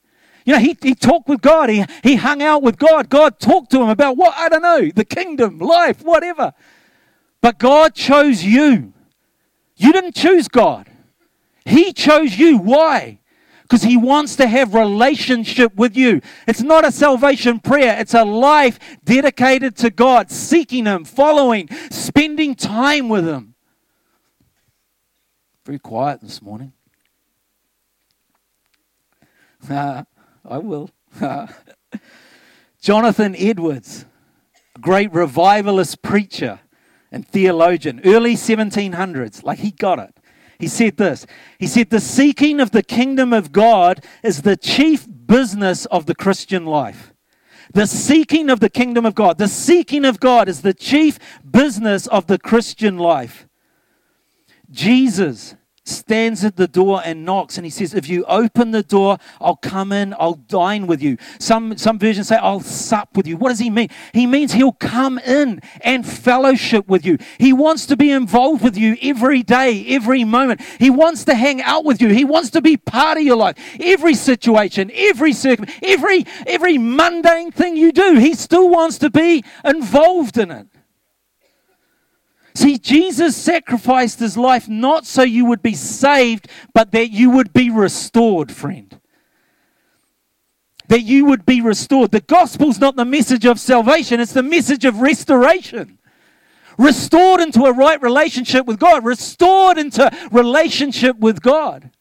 You 0.46 0.54
know, 0.54 0.60
he, 0.60 0.78
he 0.82 0.94
talked 0.94 1.28
with 1.28 1.42
God. 1.42 1.70
He, 1.70 1.84
he 2.04 2.16
hung 2.16 2.44
out 2.44 2.62
with 2.62 2.78
God. 2.78 3.10
God 3.10 3.40
talked 3.40 3.72
to 3.72 3.82
him 3.82 3.90
about 3.90 4.16
what? 4.16 4.36
I 4.38 4.48
don't 4.48 4.62
know, 4.62 4.92
the 4.94 5.06
kingdom, 5.06 5.58
life, 5.58 6.04
whatever. 6.04 6.54
But 7.42 7.58
God 7.58 7.96
chose 7.96 8.44
you. 8.44 8.94
You 9.76 9.92
didn't 9.92 10.16
choose 10.16 10.48
God. 10.48 10.88
He 11.66 11.92
chose 11.94 12.38
you. 12.38 12.58
Why? 12.60 13.20
Because 13.66 13.82
he 13.82 13.98
wants 13.98 14.36
to 14.36 14.46
have 14.46 14.76
relationship 14.76 15.74
with 15.76 15.98
you. 15.98 16.22
It's 16.48 16.62
not 16.62 16.86
a 16.86 16.92
salvation 16.92 17.60
prayer. 17.60 18.00
It's 18.00 18.14
a 18.14 18.24
life 18.24 18.80
dedicated 19.04 19.76
to 19.78 19.90
God, 19.90 20.30
seeking 20.30 20.86
him, 20.86 21.04
following, 21.04 21.68
spending 21.90 22.54
time 22.54 23.10
with 23.10 23.28
him. 23.28 23.56
Very 25.66 25.80
quiet 25.80 26.22
this 26.22 26.44
morning. 26.44 26.74
Uh, 29.68 30.04
I 30.46 30.60
will. 30.60 30.92
Jonathan 32.80 33.36
Edwards, 33.36 34.06
great 34.80 35.12
revivalist 35.12 36.04
preacher 36.04 36.60
and 37.12 37.28
theologian, 37.28 38.00
early 38.06 38.36
1700s, 38.36 39.44
like 39.44 39.58
he 39.60 39.72
got 39.72 39.98
it. 39.98 40.15
He 40.60 40.68
said 40.68 40.98
this 40.98 41.26
He 41.60 41.68
said, 41.68 41.90
The 41.90 42.00
seeking 42.00 42.60
of 42.60 42.72
the 42.72 42.84
kingdom 42.84 43.34
of 43.34 43.52
God 43.52 44.04
is 44.24 44.42
the 44.42 44.58
chief 44.58 45.08
business 45.28 45.86
of 45.88 46.06
the 46.06 46.16
Christian 46.16 46.66
life. 46.66 47.14
The 47.74 47.88
seeking 47.88 48.50
of 48.50 48.60
the 48.60 48.70
kingdom 48.70 49.06
of 49.06 49.16
God, 49.16 49.38
the 49.38 49.48
seeking 49.48 50.06
of 50.06 50.20
God 50.20 50.48
is 50.48 50.62
the 50.62 50.74
chief 50.74 51.20
business 51.50 52.08
of 52.08 52.28
the 52.28 52.38
Christian 52.38 52.98
life. 52.98 53.48
Jesus 54.70 55.56
stands 55.86 56.44
at 56.44 56.56
the 56.56 56.68
door 56.68 57.02
and 57.06 57.24
knocks 57.24 57.58
and 57.58 57.66
he 57.66 57.70
says 57.70 57.94
if 57.94 58.10
you 58.10 58.26
open 58.26 58.72
the 58.72 58.84
door 58.84 59.18
i'll 59.40 59.56
come 59.56 59.92
in 59.92 60.16
i'll 60.20 60.34
dine 60.34 60.88
with 60.88 61.02
you. 61.02 61.18
Some 61.40 61.78
some 61.78 62.00
versions 62.00 62.28
say 62.28 62.38
i'll 62.38 62.60
sup 62.60 63.16
with 63.16 63.28
you. 63.28 63.38
What 63.38 63.50
does 63.50 63.60
he 63.60 63.70
mean? 63.70 63.90
He 64.14 64.26
means 64.26 64.54
he'll 64.54 64.72
come 64.72 65.20
in 65.20 65.62
and 65.82 66.06
fellowship 66.06 66.88
with 66.88 67.06
you. 67.06 67.18
He 67.38 67.54
wants 67.54 67.86
to 67.88 67.96
be 67.96 68.12
involved 68.12 68.64
with 68.64 68.78
you 68.78 68.98
every 69.02 69.44
day 69.44 69.86
every 69.90 70.24
moment. 70.24 70.62
He 70.80 70.90
wants 70.90 71.24
to 71.26 71.36
hang 71.36 71.62
out 71.62 71.86
with 71.86 72.02
you. 72.02 72.10
He 72.10 72.26
wants 72.26 72.50
to 72.52 72.62
be 72.62 72.78
part 72.78 73.18
of 73.18 73.24
your 73.24 73.38
life. 73.38 73.58
Every 73.80 74.16
situation 74.16 74.92
every 74.94 75.34
circum 75.34 75.66
every 75.82 76.26
every 76.48 76.78
mundane 76.78 77.52
thing 77.52 77.78
you 77.78 77.92
do 77.92 78.18
he 78.18 78.34
still 78.34 78.70
wants 78.70 78.98
to 79.00 79.10
be 79.10 79.44
involved 79.64 80.38
in 80.38 80.52
it 80.52 80.68
See, 82.56 82.78
Jesus 82.78 83.36
sacrificed 83.36 84.20
his 84.20 84.38
life 84.38 84.70
not 84.70 85.06
so 85.06 85.24
you 85.24 85.46
would 85.46 85.62
be 85.62 85.74
saved, 85.74 86.48
but 86.74 86.94
that 86.94 87.12
you 87.12 87.30
would 87.30 87.52
be 87.52 87.70
restored, 87.70 88.50
friend. 88.50 88.98
That 90.88 91.02
you 91.02 91.26
would 91.26 91.46
be 91.46 91.60
restored. 91.60 92.12
The 92.12 92.22
gospel's 92.22 92.80
not 92.80 92.96
the 92.96 93.04
message 93.04 93.46
of 93.46 93.60
salvation, 93.60 94.22
it's 94.22 94.32
the 94.32 94.42
message 94.42 94.86
of 94.86 95.02
restoration. 95.02 96.00
Restored 96.78 97.42
into 97.42 97.64
a 97.64 97.74
right 97.74 98.02
relationship 98.02 98.66
with 98.66 98.80
God, 98.80 99.04
restored 99.04 99.78
into 99.78 100.10
relationship 100.32 101.18
with 101.18 101.42
God. 101.42 101.92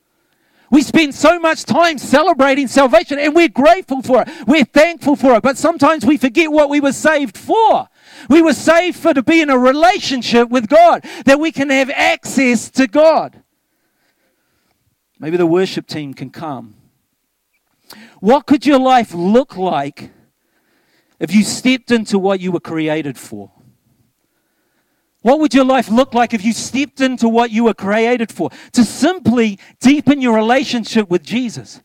We 0.75 0.83
spend 0.83 1.15
so 1.15 1.39
much 1.39 1.63
time 1.63 1.99
celebrating 1.99 2.67
salvation 2.67 3.21
and 3.21 3.33
we're 3.33 3.49
grateful 3.49 4.03
for 4.03 4.23
it. 4.23 4.29
We're 4.45 4.65
thankful 4.65 5.15
for 5.15 5.37
it. 5.37 5.43
But 5.45 5.57
sometimes 5.57 6.05
we 6.05 6.17
forget 6.17 6.51
what 6.51 6.69
we 6.69 6.81
were 6.81 6.93
saved 6.93 7.39
for. 7.39 7.89
We 8.29 8.43
were 8.43 8.55
saved 8.55 8.97
for 8.97 9.15
to 9.15 9.23
be 9.23 9.41
in 9.41 9.51
a 9.51 9.57
relationship 9.57 10.49
with 10.49 10.69
God, 10.69 11.05
that 11.27 11.39
we 11.39 11.53
can 11.53 11.71
have 11.71 11.91
access 11.91 12.73
to 12.73 12.89
God. 12.89 13.41
Maybe 15.21 15.37
the 15.37 15.47
worship 15.47 15.87
team 15.87 16.13
can 16.13 16.31
come. 16.31 16.75
What 18.19 18.47
could 18.47 18.67
your 18.67 18.81
life 18.81 19.15
look 19.15 19.57
like 19.57 20.11
if 21.21 21.33
you 21.33 21.45
stepped 21.45 21.93
into 21.93 22.19
what 22.19 22.41
you 22.41 22.51
were 22.51 22.59
created 22.59 23.17
for? 23.17 23.53
What 25.25 25.41
would 25.41 25.55
your 25.55 25.65
life 25.65 25.89
look 25.89 26.13
like 26.13 26.35
if 26.35 26.45
you 26.45 26.53
stepped 26.53 27.01
into 27.01 27.31
what 27.31 27.51
you 27.51 27.65
were 27.65 27.73
created 27.73 28.31
for? 28.31 28.51
To 28.73 28.85
simply 28.85 29.59
deepen 29.81 30.21
your 30.21 30.35
relationship 30.35 31.09
with 31.09 31.23
Jesus. 31.23 31.81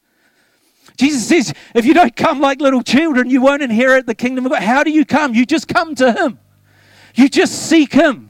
Jesus 0.97 1.25
says, 1.25 1.53
if 1.73 1.85
you 1.85 1.93
don't 1.93 2.13
come 2.17 2.41
like 2.41 2.59
little 2.59 2.83
children, 2.83 3.29
you 3.29 3.39
won't 3.39 3.61
inherit 3.61 4.07
the 4.07 4.13
kingdom 4.13 4.45
of 4.45 4.51
God. 4.51 4.61
How 4.61 4.83
do 4.83 4.91
you 4.91 5.05
come? 5.05 5.33
You 5.33 5.45
just 5.45 5.69
come 5.69 5.95
to 5.95 6.11
Him. 6.11 6.37
You 7.15 7.29
just 7.29 7.69
seek 7.69 7.93
Him. 7.93 8.29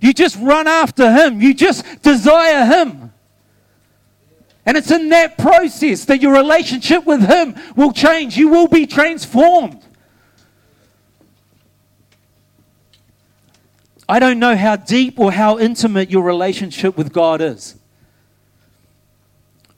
You 0.00 0.14
just 0.14 0.38
run 0.38 0.66
after 0.66 1.12
Him. 1.12 1.42
You 1.42 1.52
just 1.52 1.84
desire 2.00 2.64
Him. 2.64 3.12
And 4.64 4.78
it's 4.78 4.90
in 4.90 5.10
that 5.10 5.36
process 5.36 6.06
that 6.06 6.22
your 6.22 6.32
relationship 6.32 7.04
with 7.04 7.28
Him 7.28 7.56
will 7.76 7.92
change. 7.92 8.38
You 8.38 8.48
will 8.48 8.68
be 8.68 8.86
transformed. 8.86 9.85
I 14.08 14.18
don't 14.18 14.38
know 14.38 14.56
how 14.56 14.76
deep 14.76 15.18
or 15.18 15.32
how 15.32 15.58
intimate 15.58 16.10
your 16.10 16.22
relationship 16.22 16.96
with 16.96 17.12
God 17.12 17.40
is. 17.40 17.76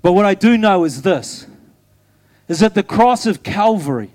But 0.03 0.13
what 0.13 0.27
I 0.27 0.35
do 0.35 0.57
know 0.59 0.85
is 0.85 1.03
this 1.03 1.47
is 2.47 2.61
that 2.61 2.75
the 2.75 2.83
cross 2.83 3.27
of 3.27 3.43
Calvary, 3.43 4.11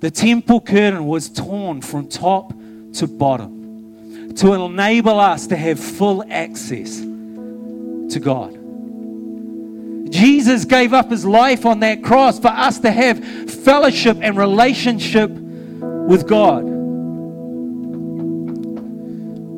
the 0.00 0.10
temple 0.10 0.60
curtain 0.60 1.06
was 1.06 1.28
torn 1.28 1.82
from 1.82 2.08
top 2.08 2.52
to 2.94 3.06
bottom 3.06 4.34
to 4.36 4.52
enable 4.52 5.18
us 5.18 5.48
to 5.48 5.56
have 5.56 5.78
full 5.78 6.24
access 6.30 7.00
to 7.00 8.20
God. 8.20 8.56
Jesus 10.10 10.64
gave 10.64 10.92
up 10.92 11.10
his 11.10 11.24
life 11.24 11.66
on 11.66 11.80
that 11.80 12.02
cross 12.02 12.38
for 12.38 12.48
us 12.48 12.78
to 12.80 12.90
have 12.90 13.24
fellowship 13.50 14.18
and 14.20 14.36
relationship 14.36 15.30
with 15.30 16.26
God. 16.26 16.79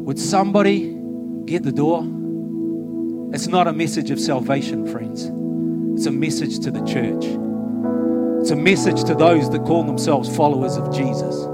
Would 0.04 0.18
somebody 0.18 0.98
get 1.44 1.62
the 1.62 1.70
door? 1.70 2.02
It's 3.32 3.46
not 3.46 3.68
a 3.68 3.72
message 3.72 4.10
of 4.10 4.18
salvation, 4.18 4.84
friends. 4.84 5.30
It's 5.94 6.06
a 6.06 6.10
message 6.10 6.58
to 6.64 6.72
the 6.72 6.80
church. 6.84 7.24
It's 8.40 8.50
a 8.50 8.56
message 8.56 9.04
to 9.04 9.14
those 9.14 9.48
that 9.50 9.64
call 9.64 9.84
themselves 9.84 10.34
followers 10.36 10.76
of 10.76 10.92
Jesus. 10.92 11.46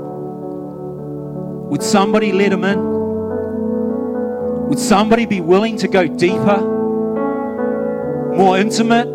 Would 1.70 1.82
somebody 1.82 2.32
let 2.32 2.48
them 2.48 2.64
in? 2.64 2.78
Would 4.68 4.78
somebody 4.78 5.26
be 5.26 5.42
willing 5.42 5.76
to 5.76 5.88
go 5.88 6.06
deeper, 6.06 6.58
more 8.34 8.56
intimate, 8.58 9.08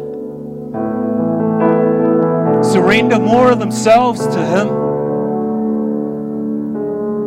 surrender 2.64 3.18
more 3.18 3.50
of 3.52 3.58
themselves 3.58 4.28
to 4.28 4.46
Him? 4.46 4.83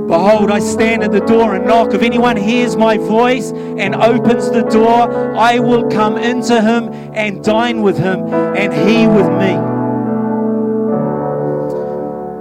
Behold, 0.06 0.52
I 0.52 0.60
stand 0.60 1.02
at 1.02 1.10
the 1.10 1.20
door 1.20 1.56
and 1.56 1.66
knock. 1.66 1.92
If 1.92 2.02
anyone 2.02 2.36
hears 2.36 2.76
my 2.76 2.96
voice 2.96 3.50
and 3.50 3.92
opens 3.92 4.48
the 4.50 4.62
door, 4.62 5.36
I 5.36 5.58
will 5.58 5.88
come 5.88 6.16
into 6.16 6.62
him 6.62 6.92
and 7.12 7.42
dine 7.42 7.82
with 7.82 7.98
him, 7.98 8.20
and 8.32 8.72
he 8.72 9.08
with 9.08 9.26
me. 9.26 9.56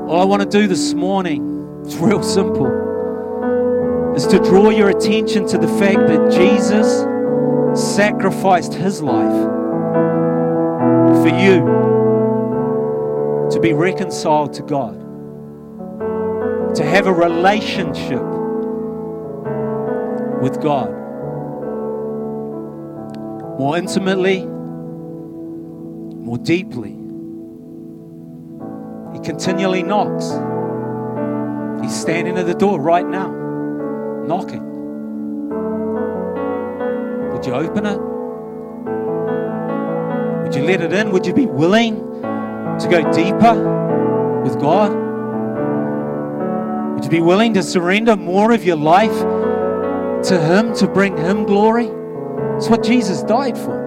All 0.08 0.21
I 0.21 0.25
want 0.25 0.43
to 0.43 0.47
do 0.47 0.67
this 0.67 0.93
morning, 0.93 1.82
it's 1.84 1.95
real 1.95 2.21
simple, 2.21 2.67
is 4.15 4.28
to 4.28 4.38
draw 4.38 4.69
your 4.69 4.89
attention 4.89 5.47
to 5.47 5.58
the 5.58 5.67
fact 5.80 6.08
that 6.08 6.32
Jesus 6.32 7.04
sacrificed 7.95 8.75
his 8.75 9.01
life 9.01 9.41
for 11.23 11.30
you 11.30 11.65
to 13.51 13.60
be 13.60 13.73
reconciled 13.73 14.54
to 14.54 14.62
God 14.62 15.05
to 16.76 16.84
have 16.84 17.08
a 17.08 17.14
relationship 17.14 18.22
with 20.42 20.62
God 20.62 20.90
more 23.58 23.78
intimately, 23.78 24.46
more 24.46 26.38
deeply. 26.38 26.92
He 29.14 29.20
continually 29.22 29.82
knocks. 29.82 30.26
He's 31.82 31.96
standing 31.96 32.38
at 32.38 32.46
the 32.48 32.54
door 32.54 32.82
right 32.82 33.08
now, 33.08 33.32
knocking. 34.28 34.64
Would 37.32 37.46
you 37.46 37.54
open 37.54 37.86
it? 37.86 38.00
Would 40.44 40.56
you 40.56 40.64
let 40.64 40.82
it 40.82 40.92
in? 40.92 41.12
Would 41.12 41.26
you 41.26 41.34
be 41.34 41.46
willing 41.46 41.96
to 42.22 42.88
go 42.90 43.10
deeper 43.14 44.42
with 44.44 44.60
God? 44.60 45.05
Would 46.95 47.03
you 47.03 47.10
be 47.10 47.19
willing 47.19 47.53
to 47.55 47.62
surrender 47.62 48.15
more 48.15 48.53
of 48.53 48.63
your 48.63 48.77
life 48.77 49.12
to 50.27 50.39
Him 50.39 50.73
to 50.75 50.88
bring 50.88 51.17
Him 51.17 51.43
glory? 51.43 51.88
It's 52.55 52.69
what 52.69 52.84
Jesus 52.84 53.21
died 53.23 53.58
for. 53.58 53.84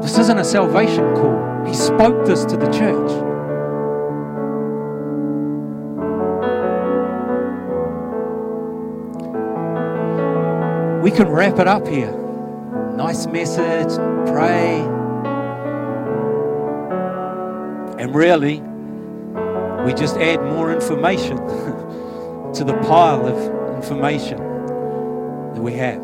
This 0.00 0.16
isn't 0.16 0.38
a 0.38 0.44
salvation 0.44 1.12
call. 1.16 1.64
He 1.66 1.74
spoke 1.74 2.24
this 2.24 2.44
to 2.44 2.56
the 2.56 2.70
church. 2.70 3.10
We 11.02 11.10
can 11.10 11.28
wrap 11.28 11.58
it 11.58 11.66
up 11.66 11.88
here. 11.88 12.12
Nice 12.94 13.26
message, 13.26 13.96
pray. 14.30 14.78
And 17.98 18.14
really, 18.14 18.62
we 19.84 19.94
just 19.94 20.16
add 20.16 20.42
more 20.42 20.72
information 20.72 21.36
to 22.54 22.64
the 22.64 22.76
pile 22.82 23.26
of 23.26 23.76
information 23.76 24.38
that 24.38 25.60
we 25.60 25.74
have. 25.74 26.02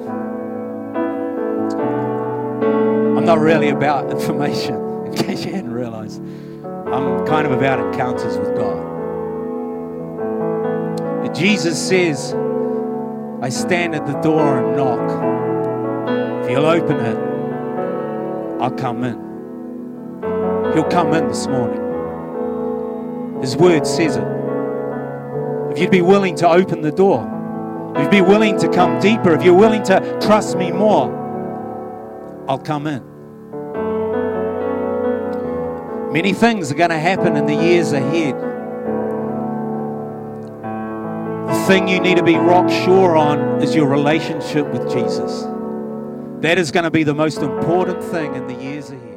I'm 3.17 3.25
not 3.25 3.39
really 3.39 3.69
about 3.69 4.11
information, 4.19 4.77
in 5.07 5.15
case 5.15 5.45
you 5.45 5.53
hadn't 5.53 5.73
realized. 5.73 6.23
I'm 6.65 7.27
kind 7.27 7.47
of 7.47 7.53
about 7.53 7.81
encounters 7.81 8.39
with 8.39 8.57
God. 8.57 8.95
Jesus 11.35 11.89
says, 11.89 12.33
I 13.43 13.49
stand 13.49 13.97
at 13.97 14.07
the 14.07 14.13
door 14.21 14.59
and 14.61 14.77
knock. 14.77 16.45
If 16.45 16.51
you'll 16.51 16.65
open 16.65 16.97
it, 16.97 18.63
I'll 18.63 18.71
come 18.71 19.03
in. 19.03 19.15
He'll 20.75 20.85
come 20.85 21.13
in 21.13 21.27
this 21.27 21.49
morning. 21.49 21.84
His 23.45 23.59
word 23.59 23.87
says 23.87 24.17
it. 24.17 24.25
If 25.71 25.79
you'd 25.79 25.91
be 25.91 26.01
willing 26.01 26.35
to 26.37 26.49
open 26.49 26.81
the 26.81 26.91
door, 26.91 27.21
if 27.95 28.05
you'd 28.05 28.11
be 28.11 28.23
willing 28.23 28.59
to 28.61 28.71
come 28.71 28.99
deeper, 29.01 29.35
if 29.35 29.45
you're 29.45 29.53
willing 29.53 29.83
to 29.83 30.19
trust 30.23 30.57
me 30.57 30.73
more, 30.73 31.13
I'll 32.49 32.59
come 32.59 32.87
in. 32.87 33.03
Many 36.11 36.33
things 36.33 36.73
are 36.73 36.75
going 36.75 36.89
to 36.89 36.99
happen 36.99 37.37
in 37.37 37.45
the 37.45 37.55
years 37.55 37.93
ahead. 37.93 38.35
The 41.47 41.65
thing 41.67 41.87
you 41.87 42.01
need 42.01 42.17
to 42.17 42.25
be 42.25 42.37
rock 42.37 42.71
sure 42.71 43.15
on 43.15 43.63
is 43.63 43.75
your 43.75 43.91
relationship 43.91 44.67
with 44.69 44.91
Jesus. 44.91 45.43
That 46.41 46.57
is 46.57 46.71
going 46.71 46.85
to 46.85 46.91
be 46.91 47.03
the 47.03 47.13
most 47.13 47.43
important 47.43 48.03
thing 48.05 48.37
in 48.37 48.47
the 48.47 48.55
years 48.55 48.89
ahead. 48.89 49.14